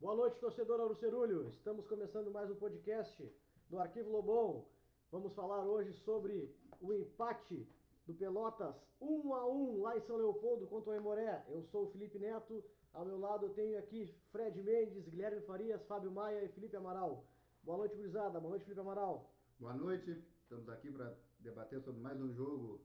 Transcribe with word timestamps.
Boa 0.00 0.16
noite, 0.16 0.38
torcedor 0.38 0.80
Arucerulho. 0.80 1.50
Estamos 1.50 1.86
começando 1.86 2.30
mais 2.30 2.50
um 2.50 2.54
podcast 2.54 3.30
do 3.68 3.78
Arquivo 3.78 4.10
Lobão. 4.10 4.64
Vamos 5.12 5.34
falar 5.34 5.62
hoje 5.62 5.92
sobre 5.92 6.50
o 6.80 6.90
empate 6.94 7.68
do 8.06 8.14
Pelotas 8.14 8.74
1 8.98 9.34
a 9.34 9.46
1 9.46 9.82
lá 9.82 9.98
em 9.98 10.00
São 10.00 10.16
Leopoldo 10.16 10.66
contra 10.68 10.88
o 10.88 10.94
Aimoré. 10.94 11.44
Eu 11.50 11.62
sou 11.64 11.84
o 11.84 11.90
Felipe 11.90 12.18
Neto. 12.18 12.64
Ao 12.94 13.04
meu 13.04 13.18
lado 13.18 13.44
eu 13.44 13.52
tenho 13.52 13.78
aqui 13.78 14.06
Fred 14.32 14.62
Mendes, 14.62 15.06
Guilherme 15.06 15.42
Farias, 15.42 15.84
Fábio 15.86 16.10
Maia 16.10 16.44
e 16.44 16.48
Felipe 16.48 16.76
Amaral. 16.76 17.26
Boa 17.62 17.76
noite, 17.76 17.94
gurizada. 17.94 18.40
Boa 18.40 18.52
noite, 18.52 18.64
Felipe 18.64 18.80
Amaral. 18.80 19.30
Boa 19.58 19.74
noite. 19.74 20.16
Estamos 20.44 20.66
aqui 20.70 20.90
para 20.90 21.14
debater 21.40 21.78
sobre 21.82 22.00
mais 22.00 22.18
um 22.18 22.32
jogo 22.32 22.80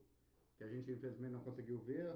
que 0.57 0.65
a 0.65 0.67
gente 0.67 0.91
infelizmente 0.91 1.31
não 1.31 1.39
conseguiu 1.39 1.79
ver, 1.79 2.13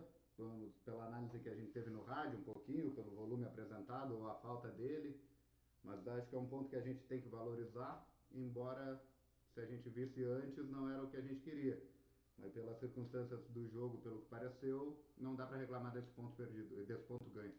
pela 0.85 1.05
análise 1.05 1.39
que 1.39 1.49
a 1.49 1.55
gente 1.55 1.71
teve 1.71 1.89
no 1.89 2.03
rádio 2.03 2.39
um 2.39 2.43
pouquinho, 2.43 2.91
pelo 2.91 3.11
volume 3.11 3.45
apresentado 3.45 4.17
ou 4.17 4.27
a 4.27 4.35
falta 4.35 4.69
dele, 4.69 5.19
mas 5.83 6.07
acho 6.07 6.29
que 6.29 6.35
é 6.35 6.39
um 6.39 6.47
ponto 6.47 6.69
que 6.69 6.75
a 6.75 6.81
gente 6.81 7.03
tem 7.03 7.21
que 7.21 7.27
valorizar, 7.27 8.05
embora 8.31 9.01
se 9.53 9.59
a 9.59 9.65
gente 9.65 9.89
visse 9.89 10.23
antes 10.23 10.69
não 10.69 10.89
era 10.89 11.03
o 11.03 11.09
que 11.09 11.17
a 11.17 11.21
gente 11.21 11.41
queria. 11.41 11.81
Mas 12.37 12.53
pelas 12.53 12.79
circunstâncias 12.79 13.41
do 13.49 13.67
jogo, 13.67 13.97
pelo 13.97 14.21
que 14.21 14.29
pareceu, 14.29 14.97
não 15.17 15.35
dá 15.35 15.45
para 15.45 15.57
reclamar 15.57 15.91
desse 15.91 16.09
ponto 16.11 16.35
perdido, 16.37 16.85
desse 16.85 17.03
ponto 17.03 17.29
ganho. 17.31 17.53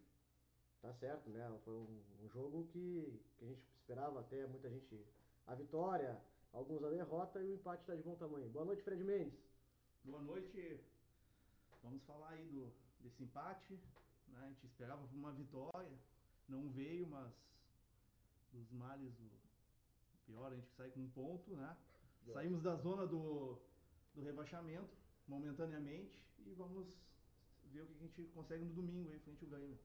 Tá 0.81 0.95
certo, 0.95 1.29
né? 1.29 1.47
Foi 1.65 1.75
um, 1.75 2.03
um 2.23 2.29
jogo 2.31 2.67
que, 2.73 3.21
que 3.37 3.45
a 3.45 3.49
gente 3.49 3.61
esperava 3.79 4.21
até 4.21 4.47
muita 4.47 4.71
gente 4.71 5.05
a 5.47 5.55
vitória, 5.55 6.19
alguns 6.53 6.83
a 6.83 6.89
derrota 6.89 7.43
e 7.43 7.51
o 7.51 7.55
empate 7.55 7.83
está 7.83 7.95
de 7.95 8.03
bom 8.03 8.15
tamanho. 8.15 8.49
Boa 8.49 8.65
noite, 8.65 8.83
Fred 8.83 9.05
Mendes. 9.05 9.39
Boa 10.05 10.23
noite. 10.23 10.81
Vamos 11.83 12.03
falar 12.05 12.31
aí 12.31 12.49
do, 12.49 12.73
desse 13.01 13.23
empate. 13.23 13.75
Né? 14.29 14.39
A 14.43 14.49
gente 14.49 14.67
esperava 14.67 15.03
uma 15.13 15.33
vitória, 15.33 15.93
não 16.49 16.69
veio, 16.71 17.07
mas 17.07 17.33
dos 18.53 18.71
males 18.73 19.13
o 19.21 20.19
pior, 20.27 20.53
a 20.53 20.57
gente 20.57 20.71
sai 20.77 20.91
com 20.91 21.01
um 21.01 21.11
ponto, 21.11 21.55
né? 21.57 21.77
Saímos 22.33 22.63
da 22.63 22.77
zona 22.77 23.07
do, 23.07 23.59
do 24.15 24.23
rebaixamento 24.23 24.91
momentaneamente 25.27 26.23
e 26.47 26.53
vamos 26.55 26.87
ver 27.73 27.83
o 27.83 27.87
que 27.87 27.95
a 27.95 27.99
gente 27.99 28.23
consegue 28.35 28.65
no 28.65 28.75
domingo 28.75 29.11
aí 29.11 29.19
frente 29.21 29.45
ao 29.45 29.51
Grêmio. 29.51 29.79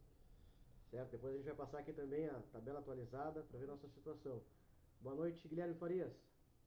Certo, 0.90 1.12
depois 1.12 1.34
a 1.34 1.38
gente 1.38 1.46
vai 1.46 1.56
passar 1.56 1.80
aqui 1.80 1.94
também 1.94 2.28
a 2.28 2.42
tabela 2.52 2.80
atualizada 2.80 3.44
para 3.44 3.60
ver 3.60 3.68
nossa 3.68 3.88
situação. 3.90 4.42
Boa 5.02 5.16
noite, 5.16 5.48
Guilherme 5.48 5.76
Farias. 5.76 6.14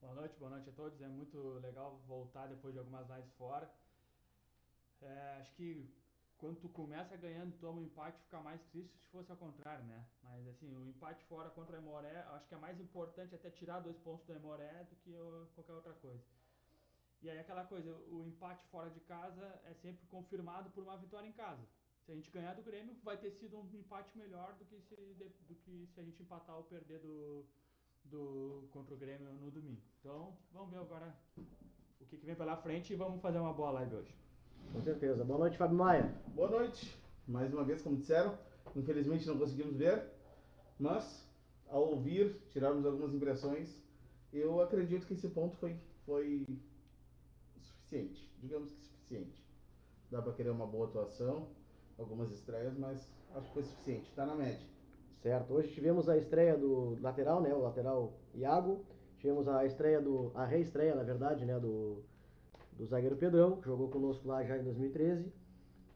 Boa 0.01 0.15
noite, 0.15 0.37
boa 0.39 0.51
noite 0.51 0.69
a 0.69 0.73
todos. 0.73 1.01
É 1.01 1.09
muito 1.09 1.39
legal 1.61 2.01
voltar 2.07 2.47
depois 2.47 2.73
de 2.73 2.79
algumas 2.79 3.09
lives 3.09 3.33
fora. 3.33 3.71
É, 5.01 5.39
acho 5.41 5.53
que 5.55 5.89
quando 6.39 6.61
tu 6.61 6.69
começa 6.69 7.17
ganhando, 7.17 7.59
toma 7.59 7.81
um 7.81 7.85
empate, 7.85 8.21
fica 8.23 8.41
mais 8.41 8.63
triste 8.71 8.97
se 8.97 9.09
fosse 9.09 9.31
ao 9.31 9.37
contrário, 9.37 9.85
né? 9.87 10.07
Mas 10.23 10.47
assim, 10.47 10.73
o 10.75 10.87
empate 10.87 11.25
fora 11.25 11.51
contra 11.51 11.77
o 11.77 11.81
Emoré, 11.81 12.25
acho 12.31 12.47
que 12.49 12.55
é 12.55 12.59
mais 12.59 12.81
importante 12.81 13.35
até 13.35 13.51
tirar 13.51 13.81
dois 13.81 13.99
pontos 13.99 14.25
do 14.27 14.33
Emoré 14.33 14.85
do 14.85 14.97
que 14.97 15.13
qualquer 15.55 15.73
outra 15.73 15.93
coisa. 15.95 16.23
E 17.21 17.29
aí 17.29 17.39
aquela 17.39 17.65
coisa, 17.65 17.93
o 18.09 18.25
empate 18.25 18.65
fora 18.69 18.89
de 18.91 19.01
casa 19.01 19.61
é 19.65 19.75
sempre 19.75 20.07
confirmado 20.07 20.71
por 20.71 20.85
uma 20.85 20.97
vitória 20.97 21.27
em 21.27 21.33
casa. 21.33 21.67
Se 22.05 22.13
a 22.13 22.15
gente 22.15 22.31
ganhar 22.31 22.55
do 22.55 22.63
Grêmio, 22.63 22.97
vai 23.03 23.17
ter 23.17 23.33
sido 23.33 23.59
um 23.59 23.67
empate 23.75 24.17
melhor 24.17 24.55
do 24.55 24.65
que 24.65 24.81
se, 24.81 24.95
do 24.95 25.55
que 25.57 25.89
se 25.93 26.01
a 26.01 26.05
gente 26.05 26.23
empatar 26.23 26.57
ou 26.57 26.63
perder 26.63 27.01
do, 27.01 27.45
do 28.05 28.69
contra 28.71 28.95
o 28.95 28.99
Grêmio 28.99 29.33
no 29.33 29.51
domingo. 29.51 29.83
Então, 29.99 30.39
vamos 30.53 30.71
ver 30.71 30.79
agora 30.79 31.13
o 32.01 32.07
que, 32.07 32.17
que 32.17 32.25
vem 32.25 32.37
pela 32.37 32.57
frente 32.57 32.93
e 32.93 32.97
vamos 32.97 33.21
fazer 33.21 33.39
uma 33.39 33.53
boa 33.53 33.73
live 33.73 33.97
hoje. 33.97 34.28
Com 34.73 34.83
certeza. 34.83 35.25
Boa 35.25 35.39
noite, 35.39 35.57
Fábio 35.57 35.77
Maia. 35.77 36.15
Boa 36.35 36.51
noite. 36.51 36.97
Mais 37.27 37.53
uma 37.53 37.65
vez, 37.65 37.83
como 37.83 37.97
disseram, 37.97 38.39
infelizmente 38.77 39.27
não 39.27 39.39
conseguimos 39.39 39.77
ver, 39.77 40.03
mas 40.79 41.27
ao 41.69 41.91
ouvir, 41.91 42.41
tirarmos 42.51 42.87
algumas 42.87 43.13
impressões, 43.13 43.81
eu 44.33 44.61
acredito 44.61 45.07
que 45.07 45.15
esse 45.15 45.29
ponto 45.29 45.57
foi, 45.57 45.77
foi 46.07 46.47
suficiente. 47.61 48.31
Digamos 48.41 48.71
que 48.71 48.83
suficiente. 48.87 49.47
Dá 50.11 50.23
para 50.23 50.33
querer 50.33 50.51
uma 50.51 50.67
boa 50.67 50.87
atuação, 50.87 51.49
algumas 51.99 52.31
estreias, 52.31 52.77
mas 52.79 53.11
acho 53.35 53.49
que 53.49 53.55
foi 53.55 53.63
suficiente. 53.65 54.09
Está 54.09 54.25
na 54.25 54.35
média. 54.35 54.67
Certo. 55.23 55.53
Hoje 55.53 55.73
tivemos 55.73 56.09
a 56.09 56.17
estreia 56.17 56.57
do 56.57 56.97
lateral, 57.01 57.41
né? 57.43 57.53
O 57.53 57.61
lateral 57.61 58.15
Iago. 58.35 58.85
Tivemos 59.19 59.49
a 59.49 59.67
estreia 59.67 60.01
do. 60.01 60.31
a 60.35 60.45
reestreia, 60.45 60.95
na 60.95 61.03
verdade, 61.03 61.45
né? 61.45 61.59
Do, 61.59 62.05
do 62.79 62.87
zagueiro 62.87 63.17
Pedrão, 63.17 63.57
que 63.57 63.67
jogou 63.67 63.89
conosco 63.89 64.27
lá 64.29 64.43
já 64.45 64.57
em 64.57 64.63
2013. 64.63 65.31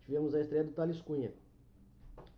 Tivemos 0.05 0.35
a 0.35 0.41
estreia 0.41 0.65
do 0.65 0.73
Thales 0.73 1.01
Cunha. 1.01 1.33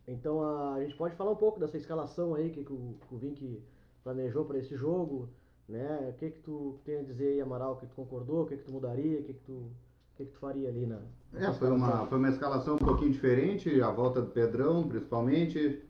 Então 0.07 0.43
a, 0.43 0.75
a 0.75 0.85
gente 0.85 0.95
pode 0.97 1.17
falar 1.17 1.33
um 1.33 1.37
pouco 1.37 1.59
dessa 1.59 1.79
escalação 1.79 2.35
aí 2.35 2.51
que, 2.51 2.63
que 2.63 2.73
o, 2.73 2.95
que 3.09 3.15
o 3.15 3.19
Vink 3.19 3.63
planejou 4.03 4.45
para 4.45 4.59
esse 4.59 4.77
jogo, 4.77 5.31
né? 5.67 6.11
O 6.11 6.13
que 6.19 6.31
que 6.31 6.41
tu 6.41 6.79
tem 6.85 6.99
a 6.99 7.03
dizer 7.03 7.29
aí, 7.29 7.41
Amaral, 7.41 7.73
o 7.73 7.77
que 7.77 7.87
tu 7.87 7.95
concordou, 7.95 8.43
o 8.43 8.47
que 8.47 8.59
que 8.59 8.65
tu 8.65 8.71
mudaria, 8.71 9.21
o 9.21 9.23
que 9.23 9.33
que 9.33 9.41
tu, 9.41 9.53
o 9.53 10.17
que 10.17 10.27
que 10.27 10.33
tu 10.33 10.39
faria 10.39 10.69
ali 10.69 10.85
na... 10.85 10.99
É, 11.33 11.51
foi 11.55 11.71
uma, 11.71 12.07
foi 12.07 12.19
uma 12.19 12.29
escalação 12.29 12.75
um 12.75 12.79
pouquinho 12.79 13.13
diferente, 13.13 13.81
a 13.81 13.91
volta 13.91 14.21
do 14.21 14.31
Pedrão, 14.31 14.87
principalmente. 14.87 15.83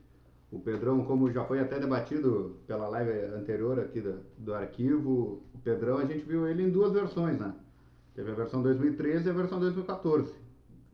O 0.53 0.60
Pedrão, 0.60 1.04
como 1.04 1.32
já 1.32 1.44
foi 1.44 1.59
até 1.59 1.81
debatido 1.81 2.60
pela 2.69 2.87
live 2.87 3.34
anterior 3.34 3.81
aqui 3.81 4.00
do, 4.00 4.20
do 4.38 4.54
arquivo, 4.54 5.43
o 5.53 5.59
Pedrão 5.59 5.98
a 5.98 6.04
gente 6.04 6.25
viu 6.25 6.47
ele 6.47 6.62
em 6.62 6.70
duas 6.70 6.93
versões, 6.93 7.37
né? 7.41 7.53
Teve 8.14 8.30
a 8.30 8.34
versão 8.34 8.62
2013 8.62 9.26
e 9.26 9.30
a 9.30 9.32
versão 9.32 9.58
2014. 9.58 10.32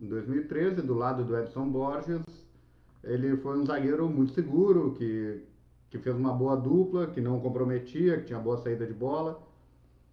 Em 0.00 0.08
2013, 0.08 0.80
do 0.80 0.94
lado 0.94 1.22
do 1.22 1.36
Edson 1.36 1.68
Borges, 1.68 2.22
ele 3.04 3.36
foi 3.36 3.58
um 3.58 3.66
zagueiro 3.66 4.08
muito 4.08 4.32
seguro, 4.32 4.94
que, 4.94 5.42
que 5.90 5.98
fez 5.98 6.16
uma 6.16 6.32
boa 6.32 6.56
dupla, 6.56 7.06
que 7.08 7.20
não 7.20 7.38
comprometia, 7.38 8.18
que 8.18 8.26
tinha 8.26 8.38
boa 8.38 8.56
saída 8.56 8.86
de 8.86 8.94
bola. 8.94 9.38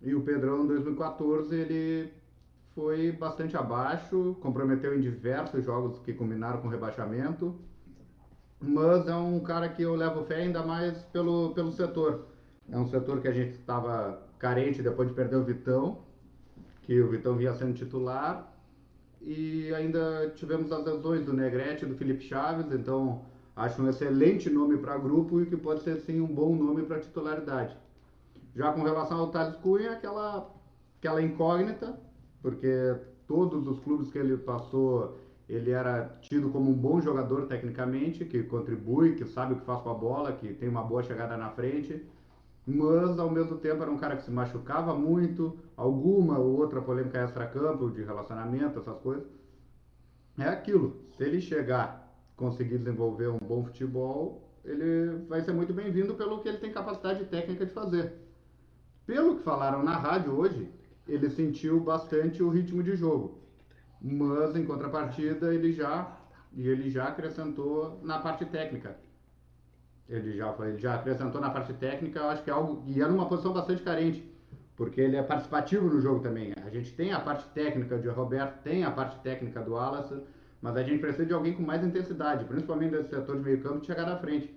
E 0.01 0.13
o 0.13 0.21
Pedrão, 0.21 0.65
em 0.65 0.67
2014, 0.67 1.55
ele 1.55 2.11
foi 2.75 3.13
bastante 3.13 3.55
abaixo, 3.55 4.35
comprometeu 4.41 4.95
em 4.95 4.99
diversos 4.99 5.63
jogos 5.63 5.99
que 5.99 6.13
combinaram 6.13 6.61
com 6.61 6.67
rebaixamento. 6.67 7.55
Mas 8.59 9.07
é 9.07 9.15
um 9.15 9.39
cara 9.39 9.69
que 9.69 9.81
eu 9.81 9.95
levo 9.95 10.25
fé 10.25 10.43
ainda 10.43 10.61
mais 10.61 10.97
pelo, 11.05 11.53
pelo 11.53 11.71
setor. 11.71 12.27
É 12.69 12.77
um 12.77 12.87
setor 12.87 13.21
que 13.21 13.27
a 13.29 13.31
gente 13.31 13.51
estava 13.51 14.21
carente 14.37 14.81
depois 14.81 15.07
de 15.07 15.15
perder 15.15 15.37
o 15.37 15.43
Vitão, 15.43 16.06
que 16.87 17.01
o 17.01 17.09
Vitão 17.09 17.35
vinha 17.35 17.53
sendo 17.53 17.73
titular. 17.73 18.51
E 19.21 19.73
ainda 19.73 20.31
tivemos 20.35 20.71
as 20.71 20.85
lesões 20.85 21.25
do 21.25 21.33
Negrete 21.33 21.83
e 21.83 21.87
do 21.87 21.95
Felipe 21.95 22.23
Chaves, 22.23 22.71
então 22.71 23.25
acho 23.53 23.81
um 23.81 23.89
excelente 23.89 24.49
nome 24.49 24.77
para 24.77 24.97
grupo 24.97 25.41
e 25.41 25.45
que 25.45 25.57
pode 25.57 25.81
ser 25.81 25.97
sim 25.97 26.21
um 26.21 26.33
bom 26.33 26.55
nome 26.55 26.83
para 26.83 27.01
titularidade. 27.01 27.75
Já 28.55 28.71
com 28.71 28.83
relação 28.83 29.19
ao 29.19 29.29
Thales 29.29 29.57
Cunha, 29.57 29.91
aquela, 29.91 30.49
aquela 30.99 31.21
incógnita, 31.21 31.99
porque 32.41 32.95
todos 33.27 33.67
os 33.67 33.79
clubes 33.79 34.09
que 34.09 34.17
ele 34.17 34.37
passou, 34.37 35.19
ele 35.49 35.71
era 35.71 36.17
tido 36.21 36.49
como 36.49 36.71
um 36.71 36.73
bom 36.73 37.01
jogador 37.01 37.47
tecnicamente, 37.47 38.23
que 38.23 38.43
contribui, 38.43 39.15
que 39.15 39.25
sabe 39.25 39.53
o 39.53 39.57
que 39.57 39.65
faz 39.65 39.81
com 39.81 39.89
a 39.89 39.93
bola, 39.93 40.31
que 40.31 40.53
tem 40.53 40.69
uma 40.69 40.83
boa 40.83 41.03
chegada 41.03 41.35
na 41.35 41.49
frente, 41.49 42.01
mas 42.67 43.17
ao 43.17 43.31
mesmo 43.31 43.57
tempo 43.57 43.81
era 43.81 43.89
um 43.89 43.97
cara 43.97 44.17
que 44.17 44.23
se 44.23 44.29
machucava 44.29 44.93
muito, 44.93 45.57
alguma 45.77 46.37
ou 46.37 46.57
outra 46.59 46.81
polêmica 46.81 47.19
extra-campo, 47.19 47.89
de 47.89 48.03
relacionamento, 48.03 48.79
essas 48.79 48.99
coisas. 48.99 49.25
É 50.37 50.49
aquilo, 50.49 51.01
se 51.15 51.23
ele 51.23 51.39
chegar, 51.39 52.13
conseguir 52.35 52.77
desenvolver 52.77 53.29
um 53.29 53.37
bom 53.37 53.63
futebol, 53.63 54.51
ele 54.65 55.25
vai 55.29 55.39
ser 55.41 55.53
muito 55.53 55.73
bem-vindo 55.73 56.13
pelo 56.15 56.41
que 56.41 56.49
ele 56.49 56.57
tem 56.57 56.73
capacidade 56.73 57.23
técnica 57.25 57.65
de 57.65 57.71
fazer. 57.71 58.13
Pelo 59.05 59.37
que 59.37 59.43
falaram 59.43 59.81
na 59.81 59.95
rádio 59.95 60.37
hoje, 60.37 60.69
ele 61.07 61.29
sentiu 61.29 61.79
bastante 61.79 62.43
o 62.43 62.49
ritmo 62.49 62.83
de 62.83 62.97
jogo. 62.97 63.39
Mas 64.01 64.57
em 64.57 64.65
contrapartida, 64.65 65.53
ele 65.53 65.71
já 65.71 66.17
e 66.53 66.67
ele 66.67 66.89
já 66.89 67.05
acrescentou 67.05 68.01
na 68.03 68.19
parte 68.19 68.45
técnica. 68.45 68.97
Ele 70.09 70.37
já 70.37 70.53
foi, 70.53 70.69
ele 70.69 70.77
já 70.77 70.95
acrescentou 70.95 71.41
na 71.41 71.49
parte 71.49 71.73
técnica, 71.73 72.19
eu 72.19 72.29
acho 72.29 72.43
que 72.43 72.49
é 72.49 72.53
algo 72.53 72.83
e 72.85 73.01
é 73.01 73.07
numa 73.07 73.27
posição 73.27 73.51
bastante 73.53 73.83
carente, 73.83 74.23
porque 74.75 75.01
ele 75.01 75.17
é 75.17 75.23
participativo 75.23 75.87
no 75.87 75.99
jogo 75.99 76.21
também. 76.21 76.53
A 76.65 76.69
gente 76.69 76.93
tem 76.93 77.11
a 77.11 77.19
parte 77.19 77.45
técnica 77.49 77.97
de 77.97 78.07
Roberto, 78.07 78.61
tem 78.63 78.83
a 78.83 78.91
parte 78.91 79.19
técnica 79.19 79.61
do 79.61 79.73
Wallace, 79.73 80.15
mas 80.61 80.77
a 80.77 80.83
gente 80.83 80.99
precisa 80.99 81.25
de 81.25 81.33
alguém 81.33 81.53
com 81.53 81.63
mais 81.63 81.83
intensidade, 81.83 82.45
principalmente 82.45 82.91
nesse 82.91 83.09
setor 83.09 83.37
de 83.37 83.43
meio-campo 83.43 83.81
de 83.81 83.87
chegar 83.87 84.05
na 84.05 84.17
frente. 84.17 84.55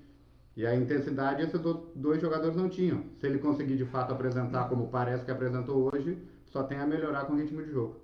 E 0.56 0.66
a 0.66 0.74
intensidade 0.74 1.42
esses 1.42 1.60
dois 1.94 2.20
jogadores 2.20 2.56
não 2.56 2.68
tinham. 2.68 3.04
Se 3.18 3.26
ele 3.26 3.38
conseguir 3.38 3.76
de 3.76 3.84
fato 3.84 4.12
apresentar 4.12 4.68
como 4.68 4.88
parece 4.88 5.24
que 5.24 5.30
apresentou 5.30 5.90
hoje, 5.92 6.18
só 6.46 6.62
tem 6.62 6.78
a 6.78 6.86
melhorar 6.86 7.24
com 7.24 7.34
o 7.34 7.36
ritmo 7.36 7.62
de 7.62 7.70
jogo. 7.70 7.96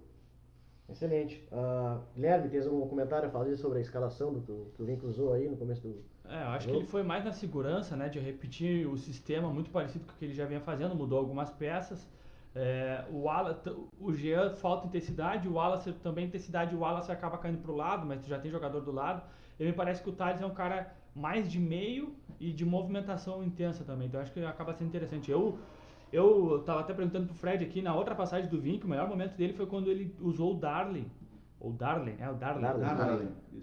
Excelente. 0.89 1.47
Uh, 1.51 2.01
Guilherme, 2.15 2.49
tens 2.49 2.67
um 2.67 2.87
comentário 2.87 3.29
a 3.29 3.31
fazer 3.31 3.57
sobre 3.57 3.79
a 3.79 3.81
escalação 3.81 4.33
do, 4.33 4.71
que 4.75 4.83
o 4.83 4.87
Vink 4.87 5.05
usou 5.05 5.33
aí 5.33 5.49
no 5.49 5.57
começo 5.57 5.83
do. 5.83 6.05
É, 6.29 6.43
eu 6.43 6.49
acho 6.49 6.69
que 6.69 6.75
ele 6.75 6.85
foi 6.87 7.03
mais 7.03 7.25
na 7.25 7.33
segurança, 7.33 7.97
né, 7.97 8.09
de 8.09 8.19
repetir 8.19 8.87
o 8.87 8.97
sistema 8.97 9.49
muito 9.49 9.71
parecido 9.71 10.05
com 10.05 10.13
o 10.13 10.15
que 10.17 10.25
ele 10.25 10.35
já 10.35 10.45
vinha 10.45 10.61
fazendo, 10.61 10.95
mudou 10.95 11.19
algumas 11.19 11.51
peças. 11.51 12.09
É, 12.55 13.05
o, 13.11 13.25
Wallace, 13.25 13.71
o 14.01 14.13
Jean 14.13 14.51
falta 14.51 14.87
intensidade, 14.87 15.47
o 15.47 15.55
Wallace 15.55 15.93
também 15.93 16.27
intensidade, 16.27 16.75
o 16.75 16.81
Wallace 16.81 17.13
acaba 17.13 17.37
caindo 17.39 17.59
para 17.59 17.71
o 17.71 17.77
lado, 17.77 18.07
mas 18.07 18.21
tu 18.23 18.29
já 18.29 18.39
tem 18.39 18.51
jogador 18.51 18.81
do 18.81 18.91
lado. 18.91 19.23
Ele 19.61 19.71
me 19.71 19.77
parece 19.77 20.03
que 20.03 20.09
o 20.09 20.13
Thales 20.13 20.41
é 20.41 20.47
um 20.47 20.55
cara 20.55 20.93
mais 21.15 21.51
de 21.51 21.59
meio 21.59 22.15
e 22.41 22.53
de 22.53 22.65
movimentação 22.65 23.43
intensa 23.45 23.85
também. 23.85 24.09
Então 24.09 24.21
acho 24.21 24.33
que 24.33 24.43
acaba 24.45 24.73
sendo 24.75 24.89
interessante. 24.89 25.31
Eu 25.31 25.59
eu 26.13 26.63
tava 26.65 26.81
até 26.81 26.95
perguntando 26.95 27.27
pro 27.27 27.35
Fred 27.35 27.65
aqui 27.65 27.83
na 27.83 27.95
outra 27.95 28.15
passagem 28.15 28.49
do 28.49 28.61
Vink, 28.61 28.85
o 28.85 28.89
melhor 28.89 29.09
momento 29.09 29.37
dele 29.37 29.53
foi 29.53 29.67
quando 29.67 29.91
ele 29.91 30.15
usou 30.21 30.55
o 30.55 30.59
Darley. 30.59 31.07
Ou 31.59 31.73
Darley, 31.73 32.15
é 32.19 32.29
o. 32.31 32.35
Darley. 32.35 32.63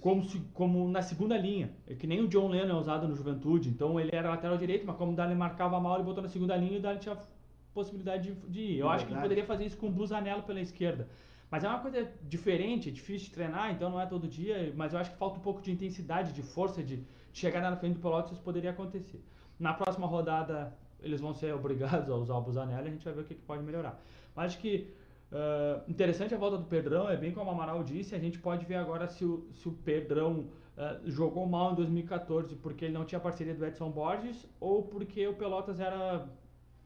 Como, 0.01 0.23
se- 0.23 0.41
como 0.53 0.89
na 0.89 1.01
segunda 1.01 1.37
linha. 1.37 1.71
É 1.87 1.93
que 1.93 2.07
nem 2.07 2.21
o 2.21 2.27
John 2.27 2.47
Lennon 2.49 2.75
é 2.77 2.79
usado 2.79 3.07
no 3.07 3.15
Juventude. 3.15 3.69
Então 3.69 3.99
ele 3.99 4.09
era 4.13 4.29
lateral 4.29 4.57
direito, 4.57 4.85
mas 4.85 4.95
como 4.97 5.11
o 5.11 5.15
Darley 5.15 5.37
marcava 5.37 5.79
mal, 5.79 5.95
ele 5.95 6.03
botou 6.03 6.23
na 6.23 6.29
segunda 6.29 6.55
linha 6.55 6.73
e 6.73 6.77
o 6.79 6.81
Darley 6.81 6.99
tinha 6.99 7.17
possibilidade 7.73 8.33
de, 8.33 8.49
de 8.49 8.59
ir. 8.61 8.79
Eu 8.79 8.89
acho 8.89 9.05
que 9.05 9.11
ele 9.11 9.19
poderia 9.21 9.45
fazer 9.45 9.65
isso 9.65 9.77
com 9.77 9.87
o 9.87 9.91
Blusanello 9.91 10.43
pela 10.43 10.59
esquerda. 10.59 11.07
Mas 11.49 11.63
é 11.63 11.67
uma 11.69 11.79
coisa 11.79 12.11
diferente, 12.23 12.89
é 12.89 12.91
difícil 12.91 13.27
de 13.29 13.33
treinar, 13.35 13.71
então 13.71 13.89
não 13.91 13.99
é 14.01 14.05
todo 14.07 14.27
dia. 14.27 14.73
Mas 14.75 14.93
eu 14.93 14.99
acho 14.99 15.11
que 15.11 15.17
falta 15.17 15.37
um 15.37 15.41
pouco 15.41 15.61
de 15.61 15.71
intensidade, 15.71 16.33
de 16.33 16.41
força, 16.41 16.81
de, 16.81 16.97
de 16.97 17.05
chegar 17.39 17.61
na 17.61 17.75
frente 17.77 17.93
do 17.95 17.99
Pelotas, 17.99 18.31
isso 18.31 18.41
poderia 18.41 18.71
acontecer. 18.71 19.23
Na 19.59 19.73
próxima 19.73 20.07
rodada, 20.07 20.75
eles 20.99 21.21
vão 21.21 21.31
ser 21.33 21.53
obrigados 21.53 22.09
a 22.09 22.15
usar 22.15 22.35
o 22.35 22.41
Busanelli, 22.41 22.87
a 22.87 22.91
gente 22.91 23.05
vai 23.05 23.13
ver 23.13 23.21
o 23.21 23.25
que, 23.25 23.35
que 23.35 23.41
pode 23.41 23.61
melhorar. 23.63 24.01
Mas 24.35 24.47
acho 24.47 24.57
que 24.59 24.91
ah, 25.33 25.81
interessante 25.87 26.33
a 26.35 26.37
volta 26.37 26.57
do 26.57 26.65
Pedrão, 26.65 27.09
é 27.09 27.17
bem 27.17 27.31
como 27.31 27.49
o 27.49 27.53
Amaral 27.53 27.83
disse, 27.83 28.13
a 28.13 28.19
gente 28.19 28.37
pode 28.37 28.65
ver 28.65 28.75
agora 28.75 29.07
se 29.07 29.25
o, 29.25 29.47
se 29.51 29.67
o 29.67 29.71
Pedrão 29.71 30.47
ah, 30.77 30.99
jogou 31.05 31.47
mal 31.47 31.71
em 31.71 31.75
2014 31.75 32.55
porque 32.57 32.85
ele 32.85 32.93
não 32.93 33.03
tinha 33.03 33.19
parceria 33.19 33.55
do 33.55 33.65
Edson 33.65 33.89
Borges 33.89 34.47
ou 34.59 34.83
porque 34.83 35.27
o 35.27 35.33
Pelotas 35.33 35.79
era. 35.79 36.27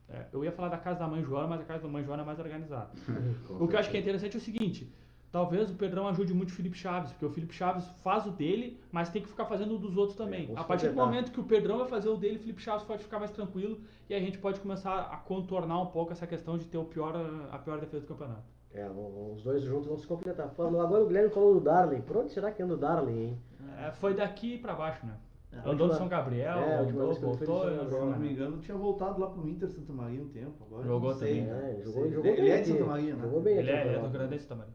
é, 0.09 0.27
eu 0.31 0.45
ia 0.45 0.51
falar 0.51 0.69
da 0.69 0.77
casa 0.77 0.99
da 0.99 1.07
mãe 1.07 1.21
Joana, 1.23 1.47
mas 1.47 1.61
a 1.61 1.65
casa 1.65 1.83
da 1.83 1.89
mãe 1.89 2.03
Joana 2.03 2.23
é 2.23 2.25
mais 2.25 2.39
organizada. 2.39 2.89
O 3.49 3.67
que 3.67 3.75
eu 3.75 3.79
acho 3.79 3.91
que 3.91 3.97
é 3.97 3.99
interessante 3.99 4.35
é 4.35 4.39
o 4.39 4.41
seguinte: 4.41 4.93
talvez 5.31 5.69
o 5.69 5.75
Pedrão 5.75 6.07
ajude 6.07 6.33
muito 6.33 6.49
o 6.49 6.53
Felipe 6.53 6.77
Chaves, 6.77 7.11
porque 7.11 7.25
o 7.25 7.29
Felipe 7.29 7.53
Chaves 7.53 7.85
faz 8.03 8.25
o 8.25 8.31
dele, 8.31 8.79
mas 8.91 9.09
tem 9.09 9.21
que 9.21 9.27
ficar 9.27 9.45
fazendo 9.45 9.75
o 9.75 9.77
dos 9.77 9.95
outros 9.97 10.17
também. 10.17 10.47
vamos 10.47 10.61
a 10.61 10.63
partir 10.63 10.89
do 10.89 10.95
momento 10.95 11.31
que 11.31 11.39
o 11.39 11.43
Pedrão 11.43 11.77
vai 11.79 11.87
fazer 11.87 12.09
o 12.09 12.17
dele, 12.17 12.37
o 12.37 12.39
Felipe 12.39 12.61
Chaves 12.61 12.83
pode 12.83 13.03
ficar 13.03 13.19
mais 13.19 13.31
tranquilo 13.31 13.79
e 14.09 14.13
a 14.13 14.19
gente 14.19 14.37
pode 14.37 14.59
começar 14.59 14.99
a 15.11 15.17
contornar 15.17 15.81
um 15.81 15.87
pouco 15.87 16.11
essa 16.11 16.25
questão 16.27 16.57
de 16.57 16.65
ter 16.65 16.77
o 16.77 16.85
pior, 16.85 17.13
a 17.51 17.57
pior 17.59 17.79
defesa 17.79 18.01
do 18.01 18.07
campeonato. 18.07 18.57
É, 18.73 18.87
os 18.89 19.41
dois 19.43 19.63
juntos 19.63 19.87
vão 19.87 19.97
se 19.97 20.05
completar. 20.05 20.49
Falando, 20.49 20.79
agora 20.79 21.03
o 21.03 21.07
Guilherme 21.07 21.29
falou 21.29 21.53
do 21.55 21.61
Darley. 21.61 22.01
Por 22.01 22.17
onde 22.17 22.31
será 22.31 22.51
que 22.51 22.61
anda 22.61 22.73
o 22.75 22.77
Darley, 22.77 23.17
hein? 23.17 23.41
É, 23.79 23.91
foi 23.91 24.13
daqui 24.13 24.57
pra 24.57 24.75
baixo, 24.75 25.05
né? 25.05 25.13
É, 25.51 25.69
Andou 25.69 25.87
no 25.87 25.93
São 25.93 26.07
Gabriel, 26.07 26.57
é, 26.59 26.79
andou, 26.79 27.13
voltou, 27.13 27.61
Gabriel, 27.61 27.89
Se 27.89 27.95
não 27.95 28.19
me 28.19 28.27
né? 28.27 28.33
engano, 28.33 28.57
tinha 28.57 28.77
voltado 28.77 29.19
lá 29.19 29.27
pro 29.27 29.47
Inter 29.47 29.69
Santa 29.69 29.93
Maria 29.93 30.21
um 30.21 30.27
tempo. 30.27 30.63
Agora 30.65 30.83
Jogou 30.85 31.13
também, 31.13 31.45
né? 31.45 31.77
É, 31.79 31.81
jogou, 31.83 32.11
jogou 32.11 32.31
Ele 32.31 32.41
bem 32.41 32.51
é 32.51 32.61
de. 32.61 32.67
Santa 32.67 32.85
Maria, 32.85 33.15
né? 33.15 33.21
Jogou 33.23 33.41
bem 33.41 33.57
Ele 33.57 33.71
aqui. 33.71 33.79
é, 33.79 33.87
ele 33.87 33.95
é 33.95 33.99
do 34.01 34.09
Grande 34.09 34.39
também. 34.45 34.67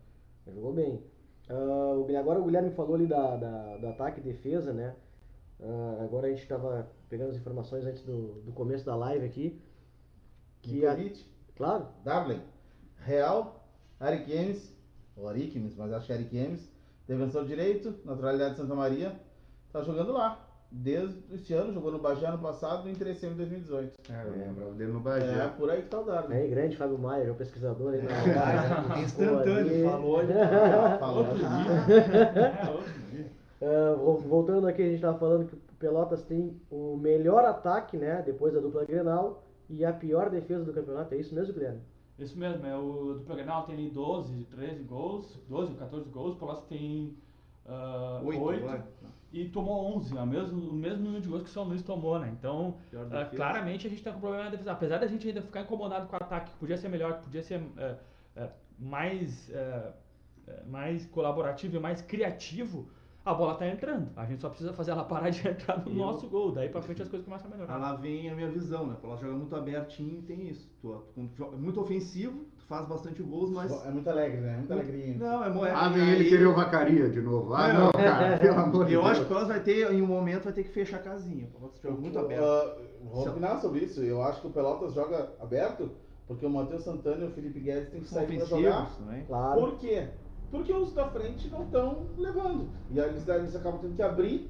Jogou 0.47 0.73
bem. 0.73 1.03
Guilherme- 1.49 2.17
agora 2.17 2.41
o 2.41 2.45
Guilherme 2.45 2.71
falou 2.71 2.95
ali 2.95 3.07
da, 3.07 3.37
da- 3.37 3.77
do 3.77 3.87
ataque 3.89 4.21
e 4.21 4.23
defesa, 4.23 4.73
né? 4.73 4.95
Ah, 5.61 6.01
agora 6.03 6.27
a 6.27 6.31
gente 6.31 6.43
estava 6.43 6.89
pegando 7.09 7.31
as 7.31 7.37
informações 7.37 7.85
antes 7.87 8.03
do, 8.03 8.41
do 8.43 8.53
começo 8.53 8.85
da 8.85 8.97
live 8.97 9.25
aqui. 9.25 9.61
Que 10.61 10.87
a, 10.87 10.97
claro, 11.57 11.89
Dublin, 12.05 12.41
Real, 12.99 13.65
Ariquemes, 13.99 14.73
ou 15.17 15.29
Ariquemes, 15.29 15.75
mas 15.77 15.93
acho 15.93 16.07
que 16.07 16.13
é 16.13 16.17
Ariquemes, 16.17 16.71
defensor 17.07 17.45
direito, 17.45 17.95
naturalidade 18.05 18.53
de 18.53 18.61
Santa 18.61 18.75
Maria, 18.75 19.21
tá 19.73 19.83
jogando 19.83 20.13
lá. 20.13 20.49
Desde 20.75 21.19
este 21.35 21.53
ano, 21.53 21.71
jogou 21.75 21.93
no 21.93 21.99
Bagé 21.99 22.27
ano 22.27 22.39
passado 22.39 22.81
e 22.83 22.85
no 22.87 22.91
Interesse 22.93 23.27
em 23.27 23.35
2018. 23.35 24.11
É, 24.11 24.25
eu 24.27 24.31
lembrava 24.33 24.73
dele 24.73 24.91
no 24.93 25.01
É, 25.01 25.03
Bagé. 25.03 25.49
por 25.59 25.71
aí 25.71 25.83
que 25.83 25.89
tá 25.89 26.01
o 26.01 26.05
Darwin. 26.05 26.35
aí 26.35 26.49
grande 26.49 26.77
Fábio 26.79 26.99
Maia, 26.99 27.25
é 27.25 27.31
o 27.31 27.35
pesquisador 27.35 27.93
aí 27.93 28.01
da 28.01 28.99
É, 28.99 28.99
instantâneo, 29.05 29.91
falou 29.91 30.19
ali. 30.21 30.33
Falou. 30.99 31.27
É, 32.63 32.71
outro 32.71 32.93
dia. 33.11 33.27
Ah, 33.61 33.95
vol- 33.97 34.19
voltando 34.21 34.67
aqui, 34.67 34.81
a 34.83 34.87
gente 34.87 34.95
estava 34.97 35.19
falando 35.19 35.47
que 35.47 35.55
o 35.55 35.59
Pelotas 35.79 36.23
tem 36.25 36.57
o 36.71 36.97
melhor 36.97 37.45
ataque, 37.45 37.97
né? 37.99 38.23
Depois 38.25 38.53
da 38.55 38.61
dupla 38.61 38.85
Grenal 38.85 39.45
e 39.69 39.85
a 39.85 39.93
pior 39.93 40.31
defesa 40.31 40.65
do 40.65 40.73
campeonato. 40.73 41.15
É 41.15 41.19
isso 41.19 41.35
mesmo, 41.35 41.53
Guilherme? 41.55 41.81
Isso 42.19 42.39
mesmo, 42.39 42.65
é 42.67 42.77
o 42.77 43.15
do 43.27 43.35
Grenal 43.35 43.65
tem 43.67 43.75
ali 43.75 43.91
12, 43.91 44.45
13 44.51 44.83
gols, 44.85 45.39
12, 45.49 45.75
14 45.75 46.09
gols, 46.11 46.35
o 46.35 46.39
Pelotas 46.39 46.65
tem 46.65 47.15
Oito 48.25 48.43
8 48.43 48.65
agora. 48.65 48.87
E 49.33 49.49
tomou 49.49 49.97
11, 49.97 50.17
é 50.17 50.21
o 50.21 50.27
mesmo, 50.27 50.71
o 50.71 50.75
mesmo 50.75 51.05
número 51.05 51.23
de 51.23 51.29
gols 51.29 51.43
que 51.43 51.49
o 51.49 51.53
São 51.53 51.65
Luís 51.65 51.83
tomou, 51.83 52.19
né? 52.19 52.31
Então, 52.39 52.77
defesa. 52.91 53.37
claramente 53.37 53.87
a 53.87 53.91
gente 53.91 54.03
tá 54.03 54.13
com 54.13 54.21
problema 54.21 54.45
na 54.45 54.51
defesa. 54.51 54.73
Apesar 54.73 54.99
da 54.99 55.07
gente 55.07 55.27
ainda 55.27 55.41
ficar 55.41 55.63
incomodado 55.63 56.07
com 56.07 56.13
o 56.13 56.17
ataque, 56.17 56.51
que 56.51 56.57
podia 56.59 56.77
ser 56.77 56.89
melhor, 56.89 57.19
que 57.19 57.25
podia 57.25 57.43
ser 57.43 57.63
eh, 57.79 57.97
eh, 58.37 58.51
mais, 58.79 59.51
mais 60.67 61.07
colaborativo 61.07 61.77
e 61.77 61.81
mais 61.81 62.03
criativo, 62.03 62.91
a 63.25 63.35
bola 63.35 63.55
tá 63.55 63.67
entrando. 63.69 64.09
A 64.17 64.25
gente 64.25 64.41
só 64.41 64.49
precisa 64.49 64.73
fazer 64.73 64.91
ela 64.91 65.05
parar 65.05 65.31
de 65.31 65.47
entrar 65.49 65.85
no 65.85 65.91
E 65.93 65.95
nosso 65.95 66.29
gol. 66.29 66.53
Daí 66.53 66.69
pra 66.69 66.83
frente 66.83 67.03
as 67.03 67.09
coisas 67.09 67.25
começam 67.27 67.49
a 67.51 67.55
melhorar. 67.55 67.75
Ah, 67.75 67.79
lá 67.79 67.95
vem 67.95 68.29
a 68.31 68.35
minha 68.35 68.49
visão, 68.51 68.87
né? 68.87 68.97
Ela 69.03 69.17
joga 69.17 69.33
muito 69.35 69.55
abertinho 69.55 70.19
e 70.19 70.23
tem 70.23 70.49
isso. 70.49 70.69
Tu, 70.81 70.89
tu, 71.15 71.29
tu 71.29 71.37
joga 71.37 71.57
muito 71.57 71.81
ofensivo, 71.81 72.45
tu 72.59 72.65
faz 72.67 72.87
bastante 72.89 73.23
gols, 73.23 73.51
mas. 73.51 73.71
É 73.87 73.91
muito 73.91 74.09
alegre, 74.11 74.41
né? 74.41 74.57
Muito 74.57 74.73
alegrinho. 74.73 75.19
Não, 75.19 75.45
é 75.45 75.49
moeda. 75.51 75.77
Ah, 75.77 75.89
vem 75.89 76.09
ele 76.09 76.29
querer 76.29 76.47
o 76.47 76.55
Vacaria 76.55 77.09
de 77.11 77.21
novo. 77.21 77.55
Ah, 77.55 77.73
Não. 77.73 77.81
não, 77.87 77.93
cara, 77.93 78.39
pelo 78.41 78.59
amor 78.59 78.87
de 78.87 78.93
Eu 78.95 79.03
Deus. 79.03 79.11
acho 79.13 79.21
que 79.21 79.27
o 79.27 79.29
Pelotas 79.29 79.49
vai 79.49 79.61
ter, 79.61 79.93
em 79.93 80.03
um 80.03 80.07
momento, 80.07 80.45
vai 80.45 80.53
ter 80.53 80.65
que 80.65 80.71
fechar 80.71 80.97
a 80.97 81.01
casinha. 81.01 81.47
O 81.47 81.59
Pelotas 81.59 81.81
joga 81.81 82.01
muito 82.01 82.19
aberto. 82.19 82.43
Ah, 82.45 82.77
vou 83.05 83.29
opinar 83.29 83.61
sobre 83.61 83.81
isso. 83.85 84.03
Eu 84.03 84.23
acho 84.23 84.41
que 84.41 84.47
o 84.47 84.51
Pelotas 84.51 84.95
joga 84.95 85.33
aberto 85.41 85.91
porque 86.27 86.47
o 86.47 86.51
Matheus 86.51 86.83
Santana 86.85 87.25
e 87.25 87.29
o 87.29 87.31
Felipe 87.33 87.61
Guedes 87.61 87.91
têm 87.91 88.01
que 88.01 88.09
sair 88.09 88.39
pra 88.39 88.47
jogar. 88.47 88.91
também. 88.97 89.25
Claro. 89.27 89.61
Por 89.61 89.79
quê? 89.79 90.09
Porque 90.53 90.73
os 90.73 90.93
da 90.93 91.09
frente 91.09 91.49
não 91.49 91.65
estão 91.65 92.07
levando. 92.19 92.69
E 92.91 93.01
aí 93.01 93.09
eles, 93.09 93.27
eles 93.27 93.57
acabam 93.57 93.81
tendo 93.81 93.97
que 93.97 94.03
abrir. 94.03 94.49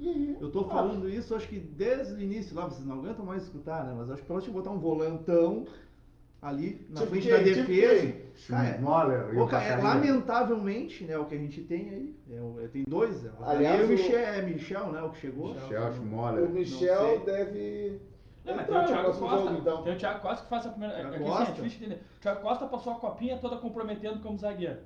E 0.00 0.08
aí. 0.08 0.36
Eu 0.40 0.50
tô 0.50 0.60
ah, 0.60 0.68
falando 0.68 1.08
isso, 1.08 1.34
acho 1.34 1.48
que 1.48 1.58
desde 1.58 2.12
o 2.14 2.20
início 2.20 2.54
lá, 2.56 2.64
vocês 2.66 2.84
não 2.84 2.96
aguentam 2.98 3.24
mais 3.24 3.44
escutar, 3.44 3.84
né? 3.84 3.94
Mas 3.96 4.10
acho 4.10 4.22
que 4.22 4.30
o 4.32 4.38
tinha 4.40 4.50
que 4.52 4.58
botar 4.58 4.70
um 4.70 4.78
volantão 4.78 5.64
ali 6.42 6.86
na 6.90 7.00
Tipo 7.00 7.10
frente 7.12 7.22
quem? 7.28 7.32
da 7.32 7.38
Tipo 7.44 7.54
defesa. 7.66 8.00
quem? 8.12 8.28
Cara, 8.48 8.78
Moller 8.80 9.34
e 9.34 9.36
Ô, 9.38 9.44
o 9.44 9.48
cara, 9.48 9.64
é, 9.64 9.76
lamentavelmente, 9.82 11.04
né, 11.04 11.18
o 11.18 11.24
que 11.24 11.34
a 11.34 11.38
gente 11.38 11.60
tem 11.62 11.88
aí, 11.90 12.16
é 12.30 12.40
o- 12.40 12.60
é, 12.60 12.68
tem 12.68 12.84
dois, 12.86 13.24
é, 13.24 13.30
o 13.40 13.44
Aliás, 13.44 13.80
e 13.80 13.82
o 13.82 13.86
o- 13.86 13.88
Michel, 13.88 14.18
é 14.18 14.42
Michel, 14.42 14.92
né, 14.92 15.02
o 15.02 15.10
que 15.10 15.18
chegou. 15.18 15.54
Michel 15.54 15.88
O 15.88 15.92
Schmoller. 15.94 16.48
Michel 16.48 17.00
sei. 17.00 17.18
deve. 17.20 18.00
Não, 18.44 18.54
mas 18.56 18.66
tem 18.66 18.76
o 18.76 18.84
Thiago 18.86 19.06
Costa. 19.18 19.28
jogo, 19.28 19.58
então. 19.58 19.82
Tem 19.82 19.92
o 19.94 19.98
Thiago 19.98 20.20
Costa 20.20 20.42
que 20.44 20.48
faz 20.50 20.66
a 20.66 20.70
primeira. 20.70 20.94
Thiago 20.94 21.08
é 21.08 21.18
que 21.18 21.22
assim, 21.24 21.32
é 21.32 21.36
Costa. 21.36 21.52
difícil 21.54 21.78
de 21.80 21.84
entender. 21.86 22.02
O 22.16 22.20
Thiago 22.20 22.40
Costa 22.40 22.66
passou 22.66 22.92
a 22.92 22.96
copinha 22.96 23.38
toda 23.38 23.56
comprometendo 23.56 24.20
como 24.22 24.38
zagueiro. 24.38 24.78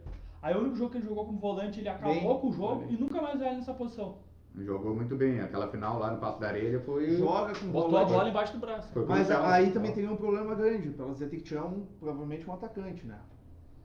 Aí 0.42 0.54
o 0.56 0.60
único 0.60 0.76
jogo 0.76 0.90
que 0.90 0.98
ele 0.98 1.06
jogou 1.06 1.24
como 1.26 1.38
volante, 1.38 1.78
ele 1.80 1.88
acabou 1.88 2.14
Bem, 2.14 2.40
com 2.40 2.48
o 2.48 2.52
jogo 2.52 2.80
bem. 2.86 2.94
e 2.94 3.00
nunca 3.00 3.22
mais 3.22 3.38
vai 3.38 3.54
nessa 3.54 3.72
posição. 3.72 4.16
Jogou 4.58 4.94
muito 4.94 5.16
bem. 5.16 5.40
Aquela 5.40 5.68
final 5.68 5.98
lá 5.98 6.10
no 6.10 6.18
Passo 6.18 6.38
da 6.40 6.48
Areia 6.48 6.78
foi. 6.80 7.16
Joga 7.16 7.54
com 7.58 7.66
Botou 7.68 7.88
a 7.96 8.00
volante. 8.00 8.12
bola 8.12 8.28
embaixo 8.28 8.52
do 8.52 8.58
braço. 8.58 8.92
Foi 8.92 9.06
Mas 9.06 9.30
aí 9.30 9.70
também 9.70 9.92
tem 9.92 10.06
um 10.08 10.16
problema 10.16 10.54
grande, 10.54 10.88
o 10.88 10.92
Pelotas 10.92 11.20
vai 11.20 11.28
ter 11.28 11.36
que 11.36 11.42
tirar 11.44 11.64
um, 11.64 11.86
provavelmente 11.98 12.48
um 12.50 12.52
atacante, 12.52 13.06
né, 13.06 13.16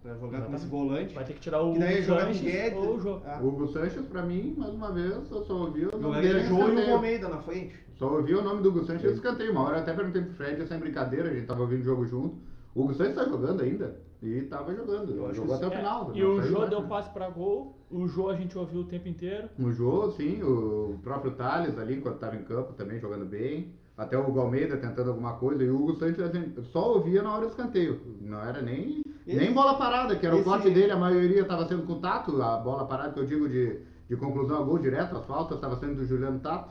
pra 0.01 0.15
jogar 0.15 0.41
com 0.41 0.55
esse 0.55 0.65
volante. 0.65 1.13
Vai 1.15 1.23
ter 1.23 1.33
que 1.33 1.39
tirar 1.39 1.61
o 1.61 1.71
Que 1.73 1.79
daí 1.79 2.01
jogar 2.01 2.25
com 2.25 2.31
o 2.31 2.33
Sanches 2.33 2.51
Guedes. 2.51 2.77
ou 2.79 2.95
o 2.95 2.99
jogo. 2.99 3.21
Ah, 3.25 3.39
O 3.41 3.47
Hugo 3.47 3.67
Sanches, 3.67 4.05
pra 4.07 4.23
mim, 4.23 4.55
mais 4.57 4.73
uma 4.73 4.91
vez, 4.91 5.31
eu 5.31 5.43
só 5.45 5.53
ouvi 5.53 5.85
o 5.85 5.91
nome 5.91 6.03
Jogaria 6.03 6.33
dele 6.33 6.45
Jô 6.47 6.67
e 6.69 6.89
o. 6.89 6.93
Almeida 6.95 7.29
na 7.29 7.37
frente. 7.41 7.75
Só 7.95 8.13
ouvi 8.13 8.33
o 8.35 8.41
nome 8.41 8.61
do 8.61 8.69
Hugo 8.69 8.83
Sanches 8.83 9.11
e 9.11 9.13
escanteio. 9.13 9.51
Uma 9.53 9.61
hora 9.63 9.77
eu 9.77 9.81
até 9.83 9.93
perguntei 9.93 10.21
pro 10.23 10.33
Fred, 10.33 10.67
sem 10.67 10.79
brincadeira, 10.79 11.29
a 11.29 11.33
gente 11.33 11.45
tava 11.47 11.61
ouvindo 11.61 11.81
o 11.81 11.85
jogo 11.85 12.05
junto. 12.05 12.35
O 12.75 12.81
Hugo 12.83 12.93
Sanches 12.93 13.15
tá 13.15 13.23
jogando 13.23 13.61
ainda. 13.61 14.01
E 14.21 14.41
tava 14.43 14.74
jogando. 14.74 15.12
Eu 15.15 15.33
Jogou 15.33 15.55
até 15.55 15.67
o 15.67 15.71
É, 15.74 15.77
final. 15.77 16.12
e 16.15 16.21
não 16.21 16.36
o 16.36 16.41
Jô 16.41 16.65
deu 16.65 16.81
né? 16.81 16.88
passe 16.88 17.09
pra 17.12 17.29
gol. 17.29 17.75
O 17.89 18.07
Jô 18.07 18.29
a 18.29 18.36
gente 18.36 18.57
ouviu 18.57 18.81
o 18.81 18.86
tempo 18.86 19.07
inteiro. 19.07 19.47
No 19.57 19.71
jogo, 19.71 20.12
sim, 20.13 20.41
o 20.43 20.97
próprio 21.03 21.31
Thales 21.33 21.77
ali, 21.77 21.95
enquanto 21.95 22.15
estava 22.15 22.36
em 22.36 22.43
campo, 22.43 22.74
também 22.74 23.00
jogando 23.00 23.25
bem. 23.25 23.74
Até 23.95 24.17
o 24.17 24.27
Hugo 24.27 24.39
Almeida 24.39 24.77
tentando 24.77 25.09
alguma 25.12 25.33
coisa. 25.33 25.63
E 25.63 25.69
o 25.69 25.75
Hugo 25.75 25.95
Santos 25.95 26.24
assim, 26.24 26.53
só 26.71 26.93
ouvia 26.95 27.21
na 27.21 27.31
hora 27.33 27.45
do 27.45 27.50
escanteio. 27.50 28.00
Não 28.21 28.41
era 28.41 28.62
nem, 28.62 29.01
Esse- 29.25 29.38
nem 29.39 29.53
bola 29.53 29.75
parada, 29.77 30.15
que 30.15 30.25
era 30.25 30.36
o 30.36 30.39
esse- 30.39 30.47
forte 30.50 30.69
dele, 30.69 30.91
a 30.91 30.97
maioria 30.97 31.41
estava 31.41 31.67
sendo 31.67 31.83
com 31.83 31.93
o 31.93 32.00
Tato. 32.00 32.41
A 32.41 32.57
bola 32.57 32.86
parada 32.86 33.13
que 33.13 33.19
eu 33.19 33.25
digo 33.25 33.47
de, 33.47 33.79
de 34.09 34.15
conclusão 34.15 34.62
a 34.62 34.63
gol 34.65 34.77
direto, 34.79 35.15
as 35.15 35.25
faltas, 35.25 35.57
estava 35.57 35.75
sendo 35.79 35.95
do 35.95 36.05
Juliano 36.05 36.39
Tato. 36.39 36.69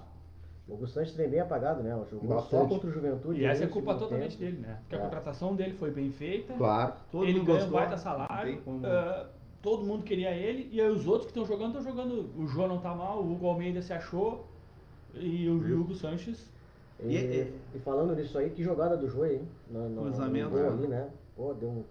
O 0.69 0.73
Augusto 0.73 0.95
Sanches 0.95 1.15
vem 1.15 1.29
bem 1.29 1.41
apagado, 1.41 1.83
né? 1.83 1.91
Jogou 2.11 2.29
só 2.29 2.35
Bastante. 2.37 2.69
contra 2.69 2.89
o 2.89 2.93
Juventude. 2.93 3.41
E 3.41 3.45
essa 3.45 3.65
é 3.65 3.67
culpa 3.69 3.95
totalmente 3.95 4.37
tempo. 4.37 4.51
dele, 4.53 4.67
né? 4.67 4.79
Porque 4.83 4.97
a 4.97 4.99
É. 4.99 5.03
contratação 5.03 5.55
dele 5.55 5.75
foi 5.75 5.91
bem 5.93 6.11
feita. 6.11 6.55
Claro. 6.55 6.95
Todo 7.13 7.25
ele 7.25 7.41
ganha 7.45 7.65
um 7.65 7.71
baita 7.71 7.97
salário. 7.97 8.61
ah, 8.85 9.27
todo 9.63 9.85
mundo 9.85 10.03
queria 10.03 10.33
ele. 10.33 10.69
E 10.73 10.81
aí 10.81 10.91
os 10.91 11.07
outros 11.07 11.31
que 11.31 11.39
estão 11.39 11.45
jogando, 11.47 11.79
estão 11.79 11.93
jogando. 11.95 12.31
O 12.37 12.47
Jô 12.49 12.67
não 12.67 12.79
tá 12.79 12.93
mal, 12.95 13.23
o 13.23 13.33
Hugo 13.33 13.47
Almeida 13.47 13.81
se 13.81 13.93
achou. 13.93 14.47
E 15.15 15.49
o 15.49 15.59
Viu? 15.61 15.81
Hugo 15.83 15.95
Sanches. 15.95 16.51
E, 17.01 17.15
E- 17.15 17.55
e 17.75 17.79
falando 17.79 18.15
nisso 18.17 18.37
aí, 18.37 18.51
que 18.51 18.65
jogada 18.65 18.97
do 18.97 19.09
Joey, 19.09 19.37
hein? 19.37 19.49
No, 19.71 19.89
no, 19.89 20.03
Cruzamento, 20.03 20.51
no 20.51 20.57
né? 20.63 20.69
ali, 20.69 20.89
né? 20.89 21.09
Pô, 21.37 21.53
deu 21.55 21.69
um, 21.69 21.85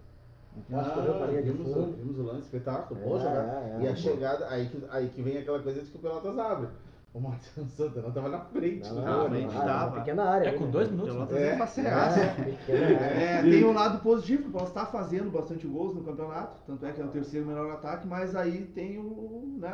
um 0.56 0.60
passe, 0.70 0.90
correu 0.90 1.14
pra 1.14 1.24
Ah, 1.24 1.28
linha 1.28 1.42
de 1.42 1.50
vimos, 1.52 1.70
o- 1.70 1.74
fundo. 1.74 1.96
vimos 1.96 2.18
o 2.18 2.22
lance 2.24 2.40
espetáculo, 2.42 3.00
É, 3.00 3.04
boa 3.04 3.18
jogada. 3.20 3.38
é, 3.52 3.70
é, 3.70 3.72
e 3.72 3.76
a 3.76 3.78
boa. 3.80 3.96
chegada, 3.96 4.48
aí 4.48 4.68
que, 4.68 4.82
aí 4.90 5.08
que 5.08 5.22
vem 5.22 5.38
aquela 5.38 5.60
coisa 5.60 5.80
de 5.80 5.90
que 5.90 5.96
o 5.96 6.00
Pelotas 6.00 6.36
abre. 6.38 6.68
O 7.16 7.20
Matheus 7.20 7.72
Santana 7.72 8.10
tava 8.10 8.28
na 8.28 8.40
frente. 8.40 8.86
Não, 8.90 9.00
né? 9.00 9.10
não, 9.10 9.30
frente 9.30 9.54
uma 9.54 9.90
pequena 9.92 10.24
área. 10.24 10.48
É 10.48 10.52
com 10.52 10.66
né? 10.66 10.70
dois 10.70 10.90
minutos. 10.90 11.14
né? 11.14 11.26
Pelotas 11.26 11.38
É. 11.40 11.56
é. 11.88 12.56
É. 12.68 13.32
É, 13.38 13.42
tem 13.42 13.64
um 13.64 13.72
lado 13.72 14.02
positivo, 14.02 14.48
o 14.48 14.52
Pelotas 14.52 14.68
está 14.68 14.84
fazendo 14.84 15.30
bastante 15.30 15.66
gols 15.66 15.94
no 15.94 16.04
campeonato, 16.04 16.60
tanto 16.66 16.84
é 16.84 16.92
que 16.92 17.00
é 17.00 17.04
o 17.06 17.08
terceiro 17.08 17.46
melhor 17.46 17.70
ataque, 17.72 18.06
mas 18.06 18.36
aí 18.36 18.66
tem 18.66 18.98
o, 18.98 19.56
né, 19.58 19.68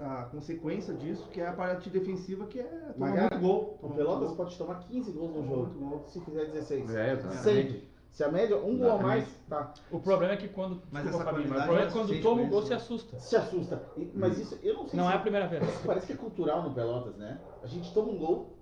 a, 0.00 0.20
a 0.20 0.24
consequência 0.24 0.94
disso, 0.94 1.28
que 1.30 1.42
é 1.42 1.48
a 1.48 1.52
parte 1.52 1.90
defensiva, 1.90 2.46
que 2.46 2.58
é 2.58 2.94
tomar 2.96 3.20
muito 3.20 3.38
gol. 3.38 3.78
O 3.82 3.90
Pelotas 3.90 4.32
pode 4.32 4.56
tomar 4.56 4.78
15 4.78 5.12
gols 5.12 5.34
no 5.34 5.46
jogo, 5.46 6.04
se 6.06 6.20
fizer 6.22 6.46
16. 6.46 6.94
É, 6.94 7.12
exatamente. 7.12 7.42
Sempre. 7.42 7.97
Se 8.12 8.24
a 8.24 8.30
média, 8.32 8.56
um 8.56 8.76
gol 8.76 8.92
a 8.92 8.98
mais, 8.98 9.28
tá. 9.48 9.72
O 9.92 10.00
problema 10.00 10.34
é 10.34 10.36
que 10.36 10.48
quando. 10.48 10.82
Mas 10.90 11.04
desculpa, 11.04 11.24
essa 11.30 11.32
Fabinho, 11.36 11.48
mas 11.50 11.58
o 11.60 11.62
problema 11.64 11.80
é 11.80 11.84
é 11.84 11.86
que 11.86 11.92
quando 11.98 12.22
toma 12.22 12.34
o 12.42 12.44
pra 12.44 12.50
gol 12.50 12.62
se 12.62 12.70
né? 12.70 12.76
assusta. 12.76 13.20
Se 13.20 13.36
assusta. 13.36 13.82
E- 13.96 14.10
Mas 14.14 14.38
isso, 14.38 14.58
eu 14.62 14.74
não 14.74 14.88
sei 14.88 14.98
Não 14.98 15.06
se... 15.06 15.12
é 15.12 15.16
a 15.16 15.18
primeira 15.20 15.46
vez. 15.46 15.62
Parece 15.86 16.06
que 16.08 16.12
é 16.14 16.16
cultural 16.16 16.62
no 16.64 16.74
Pelotas, 16.74 17.14
né? 17.16 17.38
A 17.62 17.66
gente 17.68 17.94
toma 17.94 18.08
um 18.10 18.18
gol, 18.18 18.57